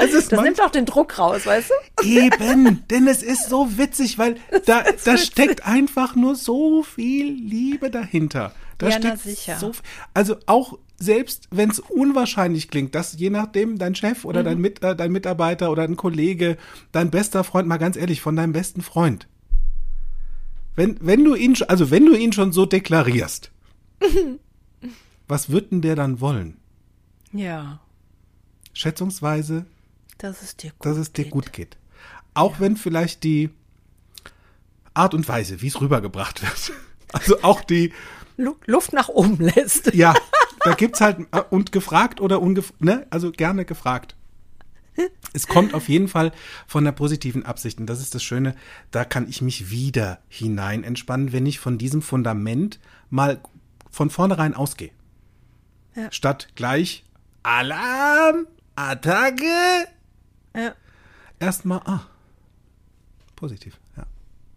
[0.00, 1.70] Es ist Das nimmt auch den Druck raus, weißt
[2.00, 2.04] du?
[2.06, 7.90] Eben, denn es ist so witzig, weil da, da steckt einfach nur so viel Liebe
[7.90, 8.52] dahinter.
[8.78, 9.56] Da Ja, steckt sicher.
[9.60, 9.82] so viel-
[10.14, 14.44] also auch selbst wenn es unwahrscheinlich klingt, dass je nachdem dein Chef oder Mhm.
[14.44, 16.56] dein, Mit, äh, dein Mitarbeiter oder ein Kollege,
[16.92, 19.26] dein bester Freund, mal ganz ehrlich, von deinem besten Freund.
[20.76, 23.50] Wenn, wenn du ihn, also wenn du ihn schon so deklarierst,
[25.28, 26.56] was wird denn der dann wollen?
[27.32, 27.80] Ja,
[28.72, 29.66] Schätzungsweise
[30.18, 31.32] dass es dir gut dass es dir geht.
[31.32, 31.76] gut geht.
[32.34, 33.50] Auch wenn vielleicht die
[34.94, 36.72] Art und Weise, wie es rübergebracht wird.
[37.12, 37.92] Also auch die,
[38.36, 39.92] Lu Luft nach oben lässt.
[39.94, 40.14] ja,
[40.64, 43.06] da gibt's halt äh, und gefragt oder ungefragt, ne?
[43.10, 44.16] Also gerne gefragt.
[45.32, 46.32] Es kommt auf jeden Fall
[46.66, 47.78] von der positiven Absicht.
[47.78, 48.56] Und das ist das Schöne,
[48.90, 52.80] da kann ich mich wieder hinein entspannen, wenn ich von diesem Fundament
[53.10, 53.40] mal
[53.90, 54.90] von vornherein ausgehe.
[55.94, 56.10] Ja.
[56.10, 57.04] Statt gleich
[57.44, 59.86] Alarm, Attacke,
[60.54, 60.74] Ja,
[61.38, 62.06] erstmal, ah,
[63.36, 64.06] positiv, ja.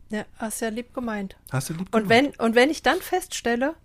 [0.09, 1.35] ja, hast ja lieb gemeint.
[1.51, 2.09] Hast du lieb Und gemacht.
[2.09, 3.75] wenn, und wenn ich dann feststelle,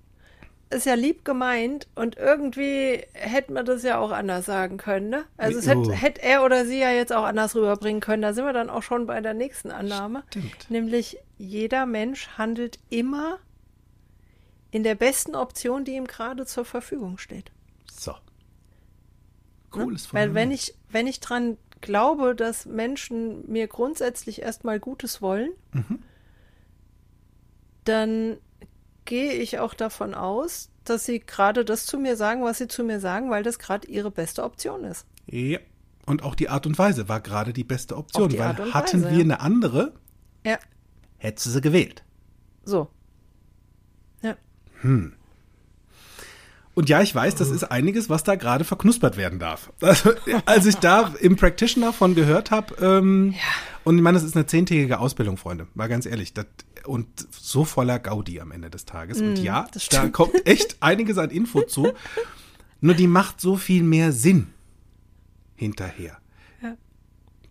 [0.71, 5.25] ist ja lieb gemeint und irgendwie hätte man das ja auch anders sagen können, ne?
[5.39, 5.71] Also es Oh.
[5.71, 8.21] hätte, hätte er oder sie ja jetzt auch anders rüberbringen können.
[8.23, 10.25] Da sind wir dann auch schon bei der nächsten Annahme.
[10.29, 10.71] Stimmt.
[10.71, 13.39] Nämlich jeder Mensch handelt immer
[14.71, 17.51] in der besten Option, die ihm gerade zur Verfügung steht.
[17.91, 18.13] So.
[18.13, 18.19] Ne?
[19.71, 25.51] Cooles Weil wenn ich, wenn ich dran glaube, dass Menschen mir grundsätzlich erstmal Gutes wollen,
[25.73, 26.03] Mhm.
[27.85, 28.37] dann
[29.09, 32.85] gehe ich auch davon aus, dass sie gerade das zu mir sagen, was sie zu
[32.85, 35.07] mir sagen, weil das gerade ihre beste Option ist.
[35.27, 35.59] Ja.
[36.07, 39.11] Und auch die Art und Weise war gerade die beste Option, die weil hatten Weise,
[39.11, 39.25] wir ja.
[39.25, 39.95] eine andere,
[40.45, 40.59] Ja,
[41.17, 42.05] hättest du sie gewählt.
[42.65, 42.89] so.
[44.23, 44.37] Ja,
[46.79, 49.73] Und ja, ich weiß, das ist einiges, was da gerade verknuspert werden darf.
[49.81, 50.13] Also,
[50.47, 53.35] als ich da im Practitioner von gehört habe, ähm,
[53.83, 56.47] und ich meine, das ist eine zehntägige Ausbildung, Freunde, mal ganz ehrlich, das,
[56.87, 59.21] und so voller Gaudi am Ende des Tages.
[59.21, 61.95] und ja, Mm, das da kommt echt einiges an Info zu.
[62.81, 64.47] Nur die macht so viel mehr Sinn
[65.57, 66.19] hinterher.
[66.63, 66.77] Ja.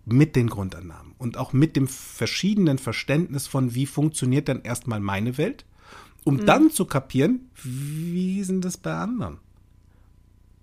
[0.05, 5.37] Mit den Grundannahmen und auch mit dem verschiedenen Verständnis von, wie funktioniert dann erstmal meine
[5.37, 5.65] Welt,
[6.23, 6.45] um Mm.
[6.45, 9.39] dann zu kapieren, wie sind das bei anderen.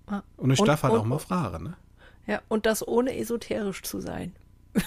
[0.06, 0.22] Ah.
[0.36, 1.64] Und ich Und- darf halt und- auch mal fragen.
[1.64, 1.74] Ne?
[2.26, 4.32] ja, und das ohne esoterisch zu sein.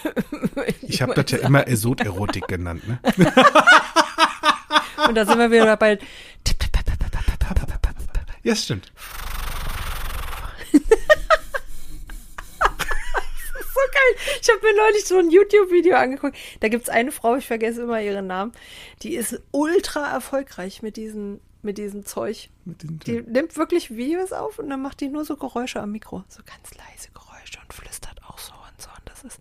[0.81, 2.87] Ich habe das ja immer Esoterotik genannt.
[2.87, 2.99] Ne?
[5.07, 5.97] Und da sind wir wieder bei
[8.43, 8.91] Ja, stimmt.
[13.73, 14.37] so geil.
[14.41, 16.37] Ich habe mir neulich so ein YouTube-Video angeguckt.
[16.59, 18.51] Da gibt's eine Frau, ich vergesse immer ihren Namen,
[19.03, 22.49] die ist ultra erfolgreich mit diesem, mit diesem Zeug.
[22.65, 26.23] Mit Die nimmt wirklich Videos auf und dann macht die nur so Geräusche am Mikro.
[26.29, 28.89] So ganz leise Geräusche und flüstert auch so und so.
[28.89, 29.39] Und das ist.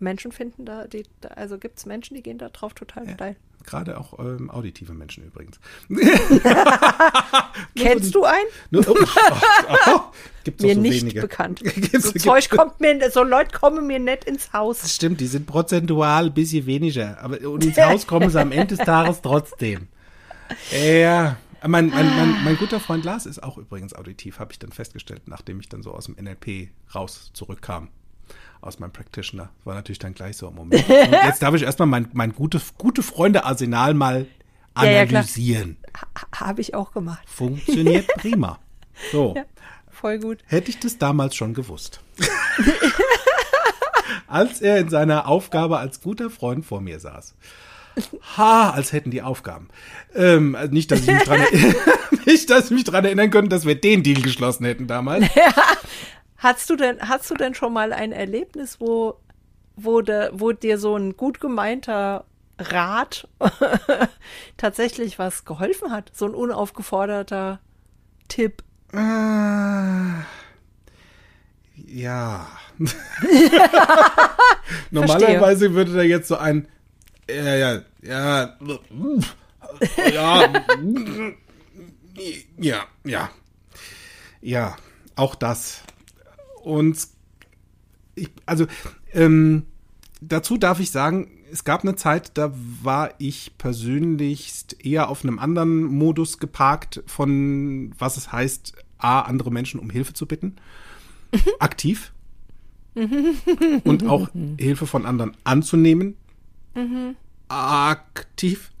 [0.00, 3.36] Menschen finden da, die, da also gibt es Menschen, die gehen da drauf total steil.
[3.64, 5.58] Gerade auch ähm, auditive Menschen übrigens.
[7.76, 8.46] Kennst du einen?
[8.70, 10.00] Nur, oh, oh, oh,
[10.44, 11.20] gibt's Mir so nicht wenige.
[11.22, 11.60] bekannt.
[11.64, 14.80] Gibt's- so Zeug kommt mir, so Leute kommen mir nicht ins Haus.
[14.80, 17.18] Das stimmt, die sind prozentual ein bisschen weniger.
[17.20, 19.88] Aber und ins Haus kommen sie am Ende des Tages trotzdem.
[20.72, 21.36] Ja.
[21.66, 25.22] Mein, mein, mein, mein guter Freund Lars ist auch übrigens auditiv, habe ich dann festgestellt,
[25.26, 27.88] nachdem ich dann so aus dem NLP raus zurückkam.
[28.60, 29.50] Aus meinem Practitioner.
[29.64, 30.86] War natürlich dann gleich so im Moment.
[30.88, 34.26] Und jetzt darf ich erstmal mein, mein gute, gute Freunde-Arsenal mal
[34.76, 35.78] Ja, ja, analysieren.
[35.96, 37.22] Ha- Habe ich auch gemacht.
[37.28, 38.58] Funktioniert prima.
[39.10, 39.34] So.
[39.36, 39.44] Ja,
[39.94, 40.38] voll gut.
[40.46, 42.00] Hätte ich das damals schon gewusst.
[44.26, 47.34] als er in seiner Aufgabe als guter Freund vor mir saß.
[48.36, 49.68] Ha, als hätten die Aufgaben.
[50.14, 51.40] Ähm, also nicht, dass ich mich dran,
[52.26, 55.26] nicht, dass ich mich dran erinnern könnte, dass wir den Deal geschlossen hätten damals.
[56.36, 59.18] Hast du denn, hast du denn schon mal ein Erlebnis, wo,
[59.76, 62.26] wo, de, wo dir so ein gut gemeinter
[62.58, 63.28] Rat
[64.58, 66.10] tatsächlich was geholfen hat?
[66.12, 67.60] So ein unaufgeforderter
[68.28, 68.62] Tipp.
[68.96, 70.24] Ah,
[71.86, 72.46] ja.
[74.90, 76.68] Normalerweise würde da jetzt so ein
[77.28, 78.56] ja, ja, ja,
[80.12, 80.52] ja,
[82.58, 83.30] ja, ja,
[84.42, 84.76] ja,
[85.16, 85.82] auch das.
[86.62, 86.98] Und
[88.14, 88.66] ich, also
[89.12, 89.64] ähm,
[90.20, 95.38] dazu darf ich sagen, es gab eine Zeit, da war ich persönlich eher auf einem
[95.38, 98.74] anderen Modus geparkt, von was es heißt,
[99.04, 100.56] A, andere Menschen um Hilfe zu bitten.
[101.58, 102.12] Aktiv.
[103.84, 104.28] Und auch
[104.58, 106.16] Hilfe von anderen anzunehmen.
[107.48, 108.70] Aktiv.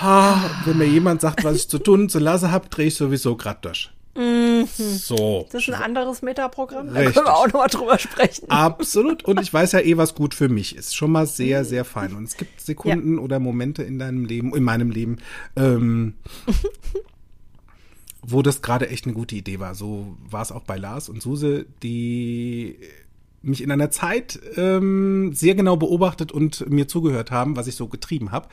[0.00, 2.94] Ha, Wenn mir jemand sagt, was ich zu tun und zu lassen habe, drehe ich
[2.94, 3.90] sowieso grad durch.
[4.76, 5.46] So.
[5.52, 6.88] Das ist ein anderes Metaprogramm.
[6.88, 7.14] Da Richtig.
[7.14, 8.50] können wir auch noch mal drüber sprechen.
[8.50, 9.24] Absolut.
[9.24, 10.96] Und ich weiß ja eh, was gut für mich ist.
[10.96, 12.14] Schon mal sehr, sehr fein.
[12.14, 15.18] Und es gibt Sekunden oder Momente in deinem Leben, in meinem Leben,
[15.56, 16.14] ähm,
[18.22, 19.74] wo das gerade echt eine gute Idee war.
[19.74, 22.78] So war es auch bei Lars und Suse, die
[23.42, 27.86] mich in einer Zeit ähm, sehr genau beobachtet und mir zugehört haben, was ich so
[27.86, 28.48] getrieben habe,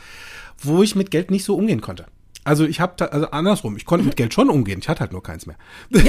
[0.59, 2.05] wo ich mit Geld nicht so umgehen konnte.
[2.44, 5.24] Also ich habe, also andersrum, ich konnte mit Geld schon umgehen, ich hatte halt nur
[5.24, 5.56] keins mehr.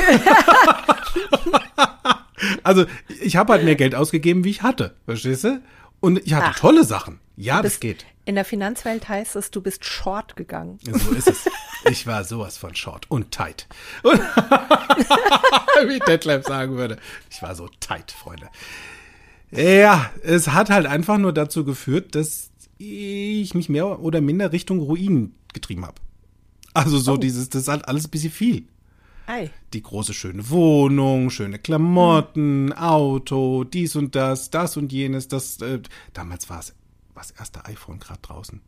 [2.63, 2.87] also
[3.21, 5.63] ich habe halt mehr Geld ausgegeben, wie ich hatte, verstehst du?
[6.01, 6.59] Und ich hatte Ach.
[6.59, 7.21] tolle Sachen.
[7.37, 8.05] Ja, das geht.
[8.27, 10.79] In der Finanzwelt heißt es, du bist short gegangen.
[10.83, 11.47] So ist es.
[11.91, 13.67] Ich war sowas von short und tight.
[14.03, 14.19] Und
[15.89, 16.99] wie Detlef sagen würde.
[17.31, 18.49] Ich war so tight, Freunde.
[19.51, 24.81] Ja, es hat halt einfach nur dazu geführt, dass ich mich mehr oder minder Richtung
[24.81, 25.97] Ruin getrieben habe.
[26.75, 28.69] Also so dieses, das ist halt alles ein bisschen viel.
[29.27, 29.51] Ei.
[29.73, 35.81] Die große schöne Wohnung, schöne Klamotten, Auto, dies und das, das und jenes, das, äh,
[36.13, 36.75] damals war es
[37.15, 38.61] das erste iPhone gerade draußen.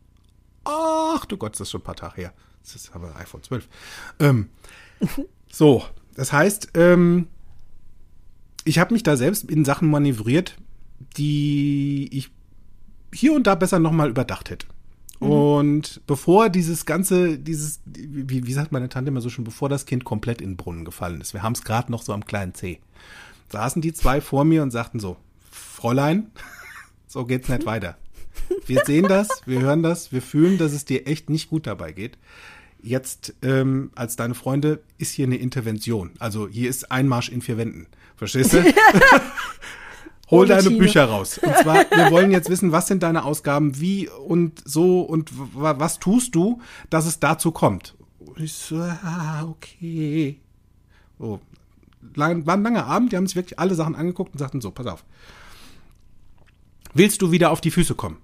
[0.63, 2.33] Ach du Gott, das ist schon ein paar Tage her.
[2.63, 3.67] Das ist aber iPhone 12.
[4.19, 4.49] Ähm,
[5.51, 5.83] so,
[6.15, 7.27] das heißt, ähm,
[8.63, 10.57] ich habe mich da selbst in Sachen manövriert,
[11.17, 12.31] die ich
[13.13, 14.67] hier und da besser nochmal überdacht hätte.
[15.19, 19.85] Und bevor dieses ganze, dieses, wie, wie sagt meine Tante immer so schon, bevor das
[19.85, 22.53] Kind komplett in den Brunnen gefallen ist, wir haben es gerade noch so am kleinen
[22.53, 22.79] C,
[23.49, 25.17] saßen die zwei vor mir und sagten so,
[25.51, 26.31] Fräulein,
[27.07, 27.97] so geht's nicht weiter.
[28.67, 31.91] Wir sehen das, wir hören das, wir fühlen, dass es dir echt nicht gut dabei
[31.91, 32.17] geht.
[32.81, 36.11] Jetzt ähm, als deine Freunde ist hier eine Intervention.
[36.19, 37.87] Also hier ist Einmarsch in vier Wänden.
[38.15, 38.63] Verstehst du?
[40.29, 40.71] Hol deine.
[40.71, 41.37] Bücher raus.
[41.37, 45.99] Und zwar, wir wollen jetzt wissen, was sind deine Ausgaben, wie und so und was
[45.99, 47.95] tust du, dass es dazu kommt.
[48.19, 50.39] Und ich so, ah, okay.
[51.17, 51.39] So.
[52.15, 54.71] Lang, war ein langer Abend, die haben sich wirklich alle Sachen angeguckt und sagten so,
[54.71, 55.03] pass auf.
[56.93, 58.17] Willst du wieder auf die Füße kommen?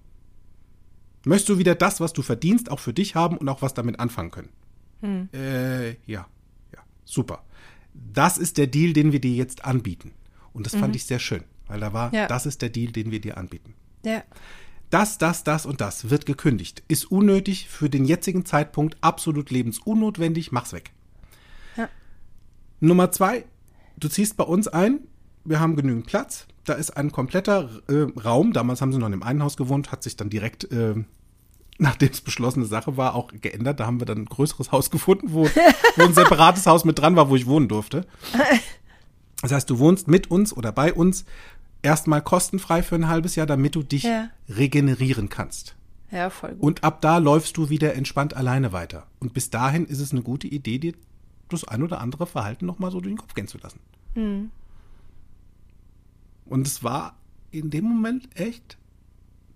[1.25, 3.99] Möchtest du wieder das, was du verdienst, auch für dich haben und auch was damit
[3.99, 4.49] anfangen können?
[5.33, 6.27] Äh, ja,
[6.73, 7.43] ja, super.
[7.93, 10.11] Das ist der Deal, den wir dir jetzt anbieten.
[10.53, 12.27] Und das fand ich sehr schön, weil da war, Ja.
[12.27, 13.73] das ist der Deal, den wir dir anbieten.
[14.05, 14.23] Ja.
[14.89, 16.83] Das, das, das und das wird gekündigt.
[16.87, 20.91] Ist unnötig für den jetzigen Zeitpunkt, absolut lebensunnotwendig, mach's weg.
[21.75, 21.89] Ja.
[22.79, 23.45] Nummer zwei,
[23.97, 24.99] du ziehst bei uns ein,
[25.45, 29.13] wir haben genügend Platz, da ist ein kompletter äh, Raum, damals haben sie noch in
[29.13, 30.93] einem einen Haus gewohnt, hat sich dann direkt, äh,
[31.79, 33.79] nachdem es beschlossene Sache war, auch geändert.
[33.79, 37.15] Da haben wir dann ein größeres Haus gefunden, wo, wo ein separates Haus mit dran
[37.15, 38.05] war, wo ich wohnen durfte.
[39.43, 41.25] Das heißt, du wohnst mit uns oder bei uns
[41.81, 44.29] erstmal kostenfrei für ein halbes Jahr, damit du dich Ja.
[44.49, 45.75] regenerieren kannst.
[46.11, 46.61] Ja, voll gut.
[46.61, 49.05] Und ab da läufst du wieder entspannt alleine weiter.
[49.19, 50.93] Und bis dahin ist es eine gute Idee, dir
[51.49, 53.79] das ein oder andere Verhalten nochmal so durch den Kopf gehen zu lassen.
[56.45, 57.15] Und es war
[57.51, 58.77] in dem Moment echt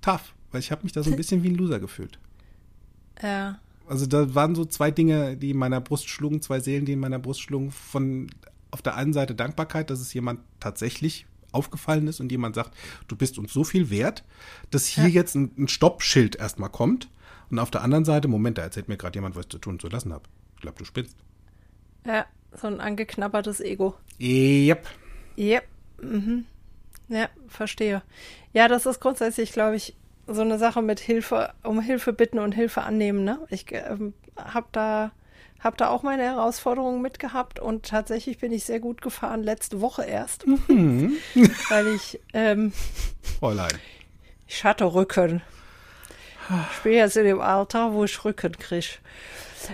[0.02, 2.20] tough, weil ich habe mich da so ein bisschen wie ein Loser gefühlt.
[3.22, 3.60] Ja.
[3.88, 7.00] Also da waren so zwei Dinge, die in meiner Brust schlugen, zwei Seelen, die in
[7.00, 7.72] meiner Brust schlugen.
[7.72, 8.28] Von
[8.78, 12.76] auf der einen Seite Dankbarkeit, dass es jemand tatsächlich aufgefallen ist und jemand sagt,
[13.08, 14.24] du bist uns so viel wert,
[14.70, 15.10] dass hier Ja.
[15.10, 17.10] jetzt ein, ein Stoppschild erstmal kommt.
[17.50, 19.74] Und auf der anderen Seite, Moment, da erzählt mir gerade jemand, was ich zu tun
[19.74, 20.26] und zu lassen habe.
[20.56, 21.16] Ich glaube, du spinnst.
[22.06, 23.96] Ja, so ein angeknabbertes Ego.
[24.22, 24.86] Yep.
[25.38, 25.64] Yep.
[26.04, 26.46] Mhm.
[27.08, 28.04] Ja, verstehe.
[28.54, 29.96] Ja, das ist grundsätzlich, glaube ich,
[30.28, 33.24] so eine Sache mit Hilfe, um Hilfe bitten und Hilfe annehmen.
[33.24, 33.40] Ne?
[33.50, 35.12] Ich ähm, habe da,
[35.60, 40.04] hab da auch meine Herausforderungen mitgehabt und tatsächlich bin ich sehr gut gefahren, letzte Woche
[40.04, 42.74] erst, weil ich, ähm,
[43.40, 43.74] Fräulein.
[44.48, 45.42] ich hatte Rücken.
[46.72, 48.88] Ich bin jetzt in dem Alter, wo ich Rücken kriege.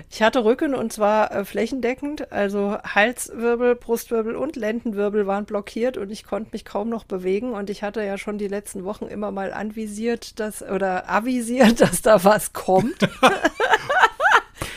[0.10, 6.10] Ich hatte Rücken und zwar äh, flächendeckend, also Halswirbel, Brustwirbel und Lendenwirbel waren blockiert und
[6.10, 9.32] ich konnte mich kaum noch bewegen und ich hatte ja schon die letzten Wochen immer
[9.32, 12.98] mal anvisiert, dass oder avisiert, dass da was kommt.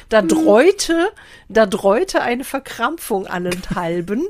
[0.09, 1.09] da dreute,
[1.49, 4.27] da dreute eine Verkrampfung allenthalben.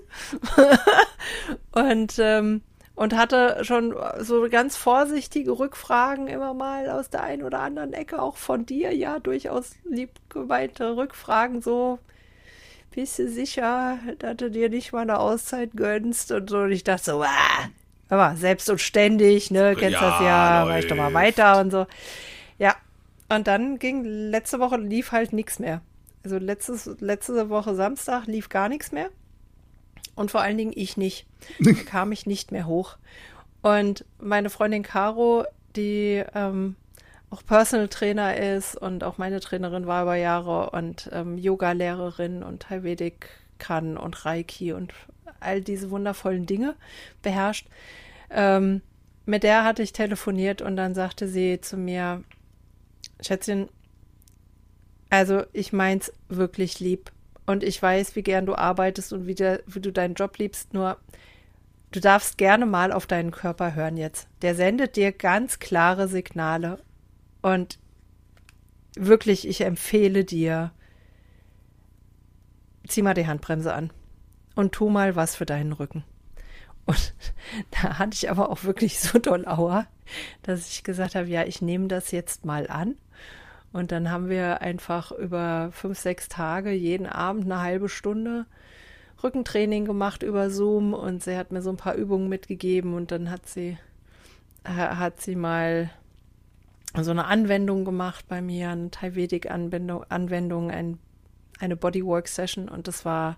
[1.72, 2.62] und ähm,
[2.96, 8.20] und hatte schon so ganz vorsichtige Rückfragen immer mal aus der einen oder anderen Ecke,
[8.20, 11.98] auch von dir, ja, durchaus lieb gemeinte Rückfragen, so,
[12.90, 16.60] bist du sicher, dass du dir nicht mal eine Auszeit gönnst und so.
[16.60, 17.68] Und ich dachte so, ah,
[18.08, 21.86] aber selbst und ständig, ne, kennst Ja, das ja, ich doch mal weiter und so.
[22.58, 22.74] Ja,
[23.28, 25.82] und dann ging, letzte Woche lief halt nichts mehr.
[26.22, 29.10] Also letztes, letzte Woche Samstag lief gar nichts mehr.
[30.14, 31.26] Und vor allen Dingen ich nicht.
[31.60, 32.96] Da kam ich nicht mehr hoch.
[33.62, 35.44] Und meine Freundin Caro,
[35.76, 36.76] die ähm,
[37.30, 42.70] auch Personal Trainer ist und auch meine Trainerin war über Jahre und ähm, Yoga-Lehrerin und
[42.70, 44.92] Ayurvedic kann und Reiki und
[45.40, 46.76] all diese wundervollen Dinge
[47.22, 47.66] beherrscht.
[48.30, 48.82] Ähm,
[49.24, 52.22] mit der hatte ich telefoniert und dann sagte sie zu mir,
[53.20, 53.68] Schätzchen,
[55.10, 57.12] also ich mein's wirklich lieb
[57.46, 60.74] und ich weiß, wie gern du arbeitest und wie, der, wie du deinen Job liebst,
[60.74, 60.98] nur
[61.92, 64.28] du darfst gerne mal auf deinen Körper hören jetzt.
[64.42, 66.78] Der sendet dir ganz klare Signale
[67.42, 67.78] und
[68.96, 70.72] wirklich, ich empfehle dir,
[72.86, 73.92] zieh mal die Handbremse an
[74.54, 76.04] und tu mal was für deinen Rücken.
[76.86, 77.14] Und
[77.70, 79.86] da hatte ich aber auch wirklich so doll Aua,
[80.42, 82.96] dass ich gesagt habe, ja, ich nehme das jetzt mal an.
[83.72, 88.46] Und dann haben wir einfach über fünf, sechs Tage jeden Abend eine halbe Stunde
[89.22, 93.30] Rückentraining gemacht über Zoom und sie hat mir so ein paar Übungen mitgegeben und dann
[93.30, 93.78] hat sie,
[94.64, 95.90] hat sie mal
[96.94, 100.98] so eine Anwendung gemacht bei mir, eine Ayurvedic-Anwendung, Anwendung, ein,
[101.60, 103.36] eine Bodywork-Session und das war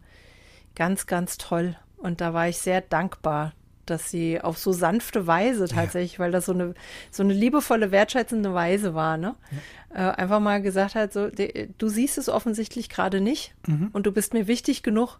[0.74, 1.76] ganz, ganz toll.
[1.96, 3.52] Und da war ich sehr dankbar,
[3.90, 6.74] dass sie auf so sanfte Weise tatsächlich, weil das so eine,
[7.10, 9.34] so eine liebevolle, wertschätzende Weise war, ne?
[9.90, 13.54] Äh, einfach mal gesagt hat, so, de, du siehst es offensichtlich gerade nicht
[13.92, 15.18] und du bist mir wichtig genug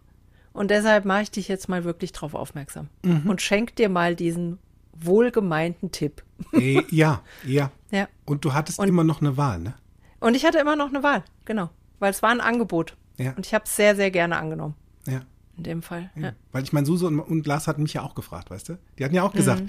[0.53, 2.87] und deshalb mache ich dich jetzt mal wirklich drauf aufmerksam
[3.25, 4.59] und schenk dir mal diesen
[4.93, 6.23] wohlgemeinten Tipp.
[6.53, 7.71] Äh, ja, ja.
[7.91, 8.07] Ja.
[8.25, 9.73] Und du hattest immer noch eine Wahl, ne?
[10.19, 13.31] Und ich hatte immer noch eine Wahl, genau, weil es war ein Angebot Ja.
[13.35, 14.75] und ich habe es sehr, sehr gerne angenommen
[15.07, 15.21] Ja.
[15.59, 16.09] In dem Fall.
[16.15, 16.33] ja.
[16.51, 18.77] Weil ich meine, Suse und, und Lars hatten mich ja auch gefragt, weißt du?
[18.97, 19.37] Die hatten ja auch Mhm.
[19.37, 19.63] gesagt,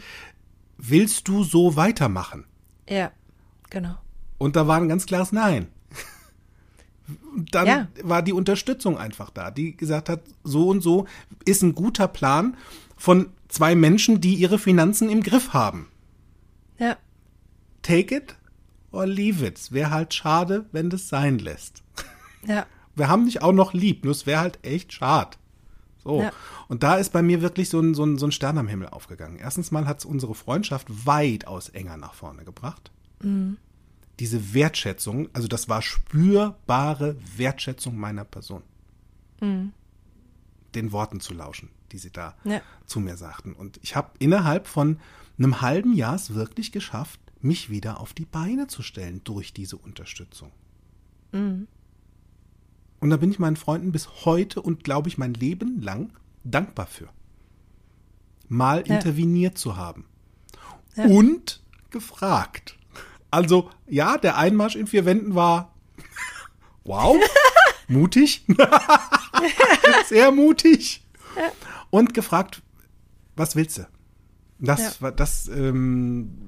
[0.78, 2.46] willst du so weitermachen?
[2.88, 3.12] ja,
[3.68, 3.96] genau.
[4.38, 5.68] Und da war ein ganz klares Nein.
[7.36, 7.88] Und dann Ja.
[8.02, 11.06] war die Unterstützung einfach da, die gesagt hat, so und so
[11.44, 12.56] ist ein guter Plan
[12.96, 15.88] von zwei Menschen, die ihre Finanzen im Griff haben.
[16.78, 16.96] Ja,
[17.82, 18.36] Take it
[18.92, 19.72] or leave it.
[19.72, 21.82] Wäre halt schade, wenn das sein lässt.
[22.46, 22.66] ja,
[22.96, 25.36] Wir haben dich auch noch lieb, nur es wäre halt echt schade.
[26.02, 26.22] So.
[26.22, 26.32] Ja.
[26.68, 28.88] Und da ist bei mir wirklich so ein, so ein, so ein Stern am Himmel
[28.88, 29.36] aufgegangen.
[29.38, 32.90] Erstens mal hat es unsere Freundschaft weitaus enger nach vorne gebracht.
[34.18, 38.62] Diese Wertschätzung, also das war spürbare Wertschätzung meiner Person.
[40.74, 42.60] Den Worten zu lauschen, die sie da Ja.
[42.86, 43.52] zu mir sagten.
[43.52, 44.98] Und ich habe innerhalb von
[45.38, 49.76] einem halben Jahr es wirklich geschafft, mich wieder auf die Beine zu stellen durch diese
[49.78, 50.50] Unterstützung.
[53.00, 56.10] Und da bin ich meinen Freunden bis heute und glaube ich mein Leben lang
[56.44, 57.08] dankbar für.
[58.48, 58.96] Mal Ja.
[58.96, 60.04] interveniert zu haben.
[60.96, 61.04] Ja.
[61.04, 62.76] Und gefragt.
[63.30, 65.72] Also, ja, der Einmarsch in vier Wänden war
[66.84, 67.16] wow,
[67.88, 68.44] mutig.
[70.08, 71.02] Sehr mutig.
[71.90, 72.62] Und gefragt,
[73.36, 73.86] was willst du?
[74.58, 74.92] Das, Ja.
[75.00, 76.44] war das ähm,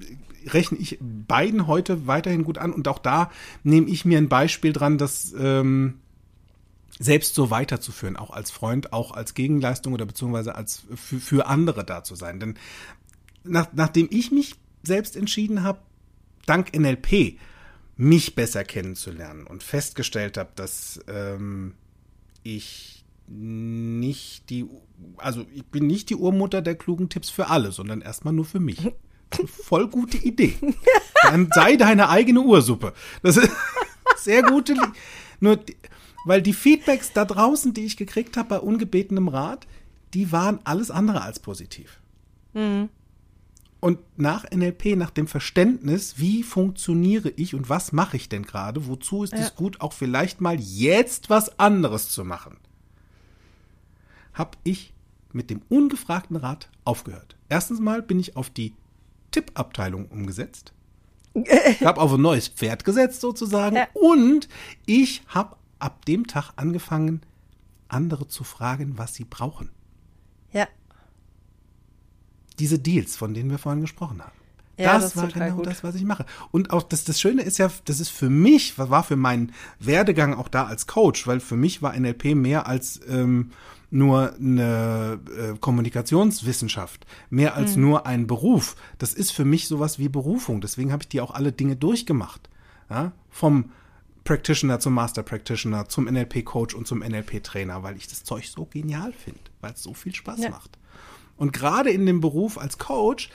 [0.47, 2.73] rechne ich beiden heute weiterhin gut an.
[2.73, 3.31] Und auch da
[3.63, 5.99] nehme ich mir ein Beispiel dran, das ähm,
[6.99, 11.83] selbst so weiterzuführen, auch als Freund, auch als Gegenleistung oder beziehungsweise als für, für andere
[11.83, 12.39] da zu sein.
[12.39, 12.55] Denn
[13.43, 15.79] nach, nachdem ich mich selbst entschieden habe,
[16.45, 17.39] dank NLP
[17.95, 21.73] mich besser kennenzulernen und festgestellt habe, dass ähm,
[22.43, 24.65] ich nicht die,
[25.17, 28.59] also ich bin nicht die Urmutter der klugen Tipps für alle, sondern erstmal nur für
[28.59, 28.79] mich.
[29.47, 30.55] Voll gute Idee.
[31.23, 32.93] Dann sei deine eigene Ursuppe.
[33.21, 33.49] Das ist
[34.17, 34.75] sehr gute,
[35.39, 35.59] nur,
[36.25, 39.67] weil die Feedbacks da draußen, die ich gekriegt habe bei ungebetenem Rat,
[40.13, 41.99] die waren alles andere als positiv.
[42.53, 42.89] Mhm.
[43.79, 48.87] Und nach NLP, nach dem Verständnis, wie funktioniere ich und was mache ich denn gerade,
[48.87, 49.39] wozu ist ja.
[49.39, 52.55] es gut, auch vielleicht mal jetzt was anderes zu machen,
[54.33, 54.93] habe ich
[55.33, 57.35] mit dem ungefragten Rat aufgehört.
[57.49, 58.73] Erstens mal bin ich auf die
[59.31, 60.71] Tippabteilung umgesetzt.
[61.35, 63.75] Ich habe auf ein neues Pferd gesetzt sozusagen.
[63.75, 63.87] Ja.
[63.93, 64.47] Und
[64.85, 67.21] ich habe ab dem Tag angefangen,
[67.87, 69.69] andere zu fragen, was sie brauchen.
[70.51, 70.67] Ja
[72.59, 74.31] diese Deals, von denen wir vorhin gesprochen haben.
[74.77, 75.67] Ja, das, das war genau gut.
[75.67, 76.25] das, was ich mache.
[76.51, 79.53] Und auch das, das Schöne ist ja, das ist für mich, was war für meinen
[79.79, 83.51] Werdegang auch da als Coach, weil für mich war NLP mehr als ähm,
[83.91, 87.83] nur eine äh, Kommunikationswissenschaft, mehr als mhm.
[87.83, 88.75] nur ein Beruf.
[88.97, 90.59] Das ist für mich sowas wie Berufung.
[90.59, 92.49] Deswegen habe ich die auch alle Dinge durchgemacht.
[92.89, 93.11] Ja?
[93.29, 93.69] Vom
[94.23, 99.11] Practitioner zum Master Practitioner, zum NLP-Coach und zum NLP-Trainer, weil ich das Zeug so genial
[99.11, 100.49] finde, weil es so viel Spaß ja.
[100.49, 100.77] macht.
[101.35, 103.29] Und gerade in dem Beruf als Coach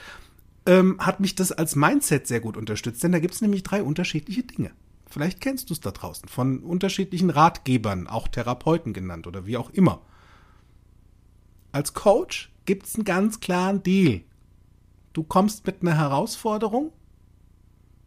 [0.65, 3.83] ähm, hat mich das als Mindset sehr gut unterstützt, denn da gibt es nämlich drei
[3.83, 4.71] unterschiedliche Dinge.
[5.07, 9.69] Vielleicht kennst du es da draußen von unterschiedlichen Ratgebern, auch Therapeuten genannt oder wie auch
[9.71, 10.01] immer.
[11.71, 14.21] Als Coach gibt es einen ganz klaren Deal.
[15.13, 16.93] Du kommst mit einer Herausforderung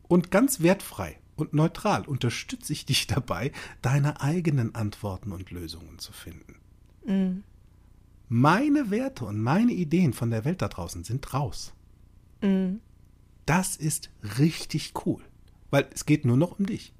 [0.08, 6.12] und ganz wertfrei und neutral unterstütze ich dich dabei, deine eigenen Antworten und Lösungen zu
[6.12, 6.56] finden.
[7.04, 7.44] Mhm
[8.32, 11.74] meine Werte und meine Ideen von der Welt da draußen sind raus.
[12.40, 12.80] Mhm.
[13.44, 15.20] Das ist richtig cool,
[15.70, 16.94] weil es geht nur noch um dich.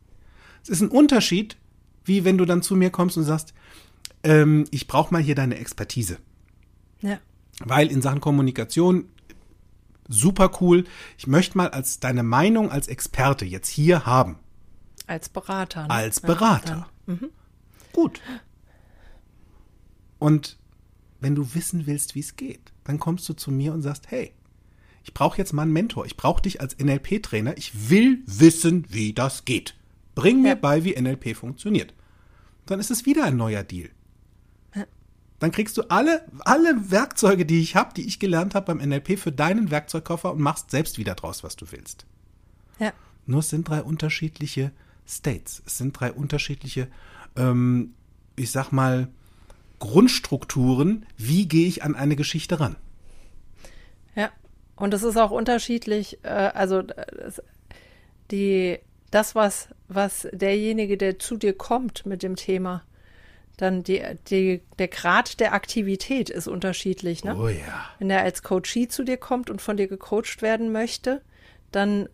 [0.63, 1.57] Es ist ein Unterschied,
[2.05, 3.55] wie wenn du dann zu mir kommst und sagst,
[4.25, 6.19] ähm, ich brauche mal hier deine Expertise.
[7.01, 7.19] Ja.
[7.61, 9.07] Weil in Sachen Kommunikation
[10.13, 10.85] super cool.
[11.19, 14.39] Ich möchte mal als deine Meinung als Experte jetzt hier haben.
[15.07, 15.85] Als Berater.
[15.85, 15.91] Ne?
[15.91, 16.89] Als Berater.
[17.07, 17.31] Ja, mhm.
[17.93, 18.21] Gut.
[20.19, 20.59] Und
[21.21, 24.33] wenn du wissen willst, wie es geht, dann kommst du zu mir und sagst, hey,
[25.05, 29.13] ich brauche jetzt mal einen Mentor, ich brauche dich als NLP-Trainer, ich will wissen, wie
[29.13, 29.75] das geht.
[30.15, 30.55] Bring mir ja.
[30.55, 31.95] bei, wie NLP funktioniert.
[32.67, 33.91] Dann ist es wieder ein neuer Deal.
[35.43, 39.19] Dann kriegst du alle, alle Werkzeuge, die ich habe, die ich gelernt habe beim NLP,
[39.19, 42.07] für deinen Werkzeugkoffer und machst selbst wieder draus, was du willst.
[42.79, 42.93] Ja.
[43.27, 44.71] Nur es sind drei unterschiedliche
[45.05, 45.61] States.
[45.67, 46.87] Es sind drei unterschiedliche,
[47.35, 47.93] ähm,
[48.37, 49.09] ich sag mal,
[49.81, 52.77] Grundstrukturen, wie gehe ich an eine Geschichte ran.
[54.15, 54.31] Ja,
[54.77, 57.43] und es ist auch unterschiedlich, äh, also das,
[58.31, 58.79] die,
[59.11, 62.85] das, was, was derjenige, der zu dir kommt mit dem Thema,
[63.63, 67.23] dann die, die, der Grad der Aktivität ist unterschiedlich.
[67.23, 67.37] Ne?
[67.39, 67.87] Oh ja.
[68.01, 71.23] Wenn er als Coachie zu dir kommt und von dir gecoacht werden möchte,
[71.71, 72.09] dann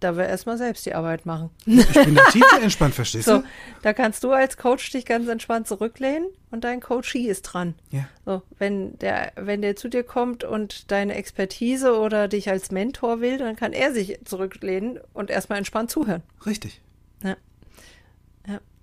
[0.00, 1.50] da wir erstmal selbst die Arbeit machen.
[1.66, 3.44] Ich bin da tief entspannt, verstehst so, du?
[3.82, 7.74] Da kannst du als Coach dich ganz entspannt zurücklehnen und dein Coachie ist dran.
[7.90, 8.08] Ja.
[8.24, 13.20] So, wenn der, wenn der zu dir kommt und deine Expertise oder dich als Mentor
[13.20, 16.22] will, dann kann er sich zurücklehnen und erstmal entspannt zuhören.
[16.46, 16.80] Richtig.
[17.22, 17.36] Ja.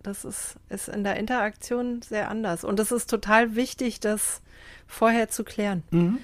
[0.08, 2.64] Das ist, ist in der Interaktion sehr anders.
[2.64, 4.42] Und es ist total wichtig, das
[4.88, 5.84] vorher zu klären.
[5.92, 6.20] Mhm.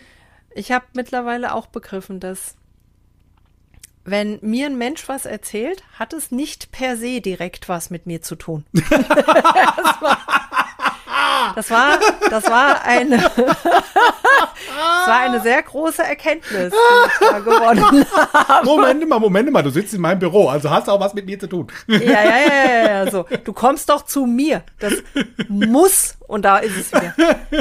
[0.56, 2.56] Ich habe mittlerweile auch begriffen, dass
[4.06, 8.22] wenn mir ein Mensch was erzählt, hat es nicht per se direkt was mit mir
[8.22, 8.66] zu tun.
[8.74, 10.18] das, war,
[11.56, 13.64] das war, das war eine, das
[15.08, 18.66] war eine sehr große Erkenntnis, die ich da gewonnen habe.
[18.66, 21.26] Moment mal, Moment mal, du sitzt in meinem Büro, also hast du auch was mit
[21.26, 21.68] mir zu tun.
[21.88, 23.26] Ja, ja, ja, ja, ja, so.
[23.44, 24.64] Du kommst doch zu mir.
[24.80, 24.94] Das
[25.48, 27.14] muss, und da ist es wieder,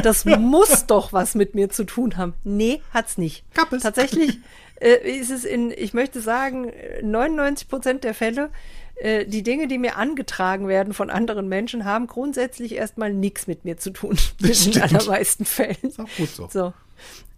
[0.03, 2.35] das muss doch was mit mir zu tun haben.
[2.45, 3.45] Nee, hat's nicht.
[3.55, 3.83] Kappes.
[3.83, 4.39] Tatsächlich
[4.80, 6.72] äh, ist es in, ich möchte sagen,
[7.03, 8.51] 99 Prozent der Fälle,
[8.97, 13.64] äh, die Dinge, die mir angetragen werden von anderen Menschen, haben grundsätzlich erstmal nichts mit
[13.64, 14.16] mir zu tun.
[14.40, 15.76] Das in den allermeisten Fällen.
[15.82, 16.49] Ist auch gut so.
[16.51, 16.72] so.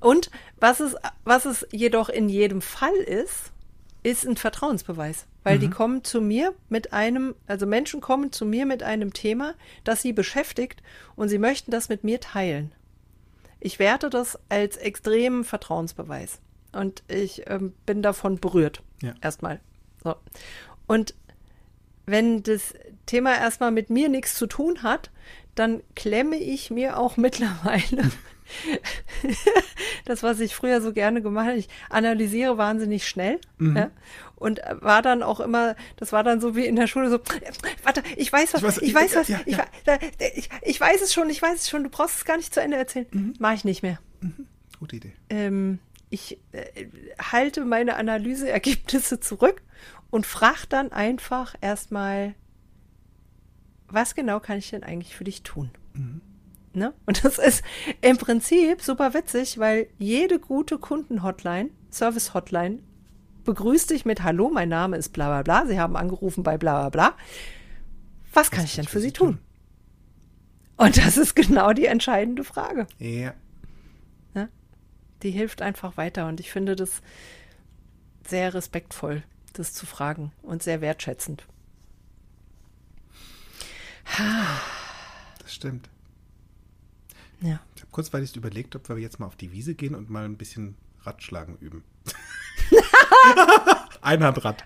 [0.01, 0.31] Und
[0.61, 3.53] was es, was es jedoch in jedem Fall ist,
[4.03, 5.27] ist ein Vertrauensbeweis.
[5.43, 5.61] Weil mhm.
[5.61, 10.03] die kommen zu mir mit einem, also Menschen kommen zu mir mit einem Thema, das
[10.03, 10.83] sie beschäftigt
[11.17, 12.73] und sie möchten das mit mir teilen.
[13.61, 16.39] Ich werte das als extremen Vertrauensbeweis
[16.73, 18.83] und ich ähm, bin davon berührt.
[19.03, 19.15] Ja.
[19.23, 19.61] Erstmal.
[20.03, 20.17] So.
[20.87, 21.15] Und
[22.07, 22.75] wenn das
[23.07, 25.11] Thema erstmal mit mir nichts zu tun hat,
[25.55, 28.11] dann klemme ich mir auch mittlerweile
[30.05, 33.41] das, was ich früher so gerne gemacht habe, ich analysiere wahnsinnig schnell.
[33.59, 33.77] Mhm.
[33.77, 33.91] Ja,
[34.37, 37.19] und war dann auch immer, das war dann so wie in der Schule so,
[37.83, 39.65] warte, ich weiß was, ich weiß, ich weiß was, ja, ja.
[40.19, 42.53] Ich, ich, ich, weiß es schon, ich weiß es schon, du brauchst es gar nicht
[42.53, 43.07] zu Ende erzählen.
[43.11, 43.35] Mhm.
[43.39, 43.99] Mache ich nicht mehr.
[44.21, 44.47] Mhm.
[44.79, 45.13] Gute Idee.
[45.31, 45.79] Ähm,
[46.11, 46.87] ich äh,
[47.19, 49.63] halte meine Analyseergebnisse zurück
[50.15, 52.37] und frage dann einfach erstmal,
[53.89, 55.71] was genau kann ich denn eigentlich für dich tun?
[55.95, 56.21] Mhm.
[56.73, 56.95] Ne?
[57.05, 57.65] Und das ist
[58.01, 62.79] im Prinzip super witzig, weil jede gute Kundenhotline, Service-Hotline,
[63.43, 66.89] begrüßt dich mit Hallo, mein Name ist bla bla bla, Sie haben angerufen bei bla
[66.89, 67.17] bla bla.
[68.33, 69.39] Was kann Was ich denn für Sie tun?
[69.39, 69.41] tun?
[70.77, 72.87] Und das ist genau die entscheidende Frage.
[73.01, 73.35] Ja.
[74.37, 74.49] ja.
[75.25, 77.03] Die hilft einfach weiter und ich finde das
[78.29, 79.25] sehr respektvoll,
[79.59, 81.47] das zu fragen und sehr wertschätzend.
[85.43, 85.89] Das stimmt.
[87.41, 87.61] Ja.
[87.75, 90.37] Ich habe kurzweilig überlegt, ob wir jetzt mal auf die Wiese gehen und mal ein
[90.37, 91.85] bisschen Radschlagen üben.
[94.03, 94.65] Einhandrad.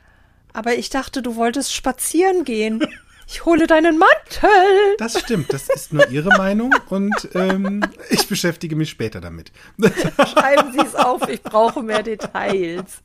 [0.53, 2.85] Aber ich dachte, du wolltest spazieren gehen.
[3.27, 4.49] Ich hole deinen Mantel.
[4.97, 9.53] Das stimmt, das ist nur Ihre Meinung und ähm, ich beschäftige mich später damit.
[9.79, 13.03] Schreiben Sie es auf, ich brauche mehr Details.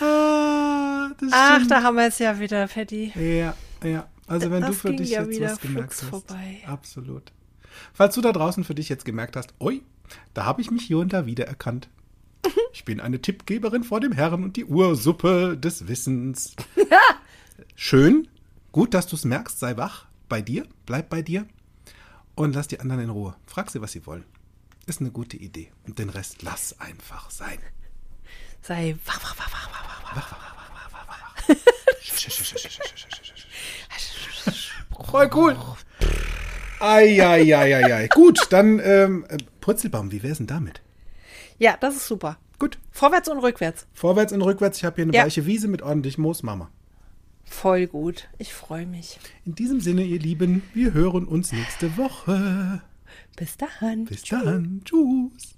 [0.00, 3.12] Ah, Ach, da haben wir es ja wieder, Fetti.
[3.14, 4.08] Ja, ja.
[4.26, 6.04] Also wenn das du für dich ja jetzt was gemerkt hast.
[6.04, 6.58] Vorbei.
[6.66, 7.32] Absolut.
[7.94, 9.82] Falls du da draußen für dich jetzt gemerkt hast, oi,
[10.34, 11.88] da habe ich mich hier und da wiedererkannt.
[12.72, 16.54] Ich bin eine Tippgeberin vor dem Herrn und die Ursuppe des Wissens.
[17.74, 18.28] Schön,
[18.72, 21.46] gut, dass du es merkst, sei wach bei dir, bleib bei dir
[22.34, 23.34] und lass die anderen in Ruhe.
[23.46, 24.24] Frag sie, was sie wollen.
[24.86, 25.72] Ist eine gute Idee.
[25.86, 27.58] Und den Rest lass einfach sein.
[28.68, 31.08] Sei wach, wach, wach, wach, wach, wach, wach, wach,
[34.90, 35.06] wach.
[35.10, 35.56] Voll cool.
[36.78, 38.08] Eieieiei.
[38.08, 39.26] Gut, dann ähm,
[39.62, 40.82] Purzelbaum, wie wär's denn damit?
[41.56, 42.36] Ja, das ist super.
[42.58, 42.78] Gut.
[42.90, 43.86] Vorwärts und rückwärts.
[43.94, 44.76] Vorwärts und rückwärts.
[44.76, 45.24] Ich habe hier eine ja.
[45.24, 46.70] weiche Wiese mit ordentlich Moos, Mama.
[47.46, 48.28] Voll gut.
[48.36, 49.18] Ich freue mich.
[49.46, 52.82] In diesem Sinne, ihr Lieben, wir hören uns nächste Woche.
[53.34, 54.04] Bis dann.
[54.04, 54.44] Bis Tschüss.
[54.44, 54.82] dann.
[54.84, 55.57] Tschüss.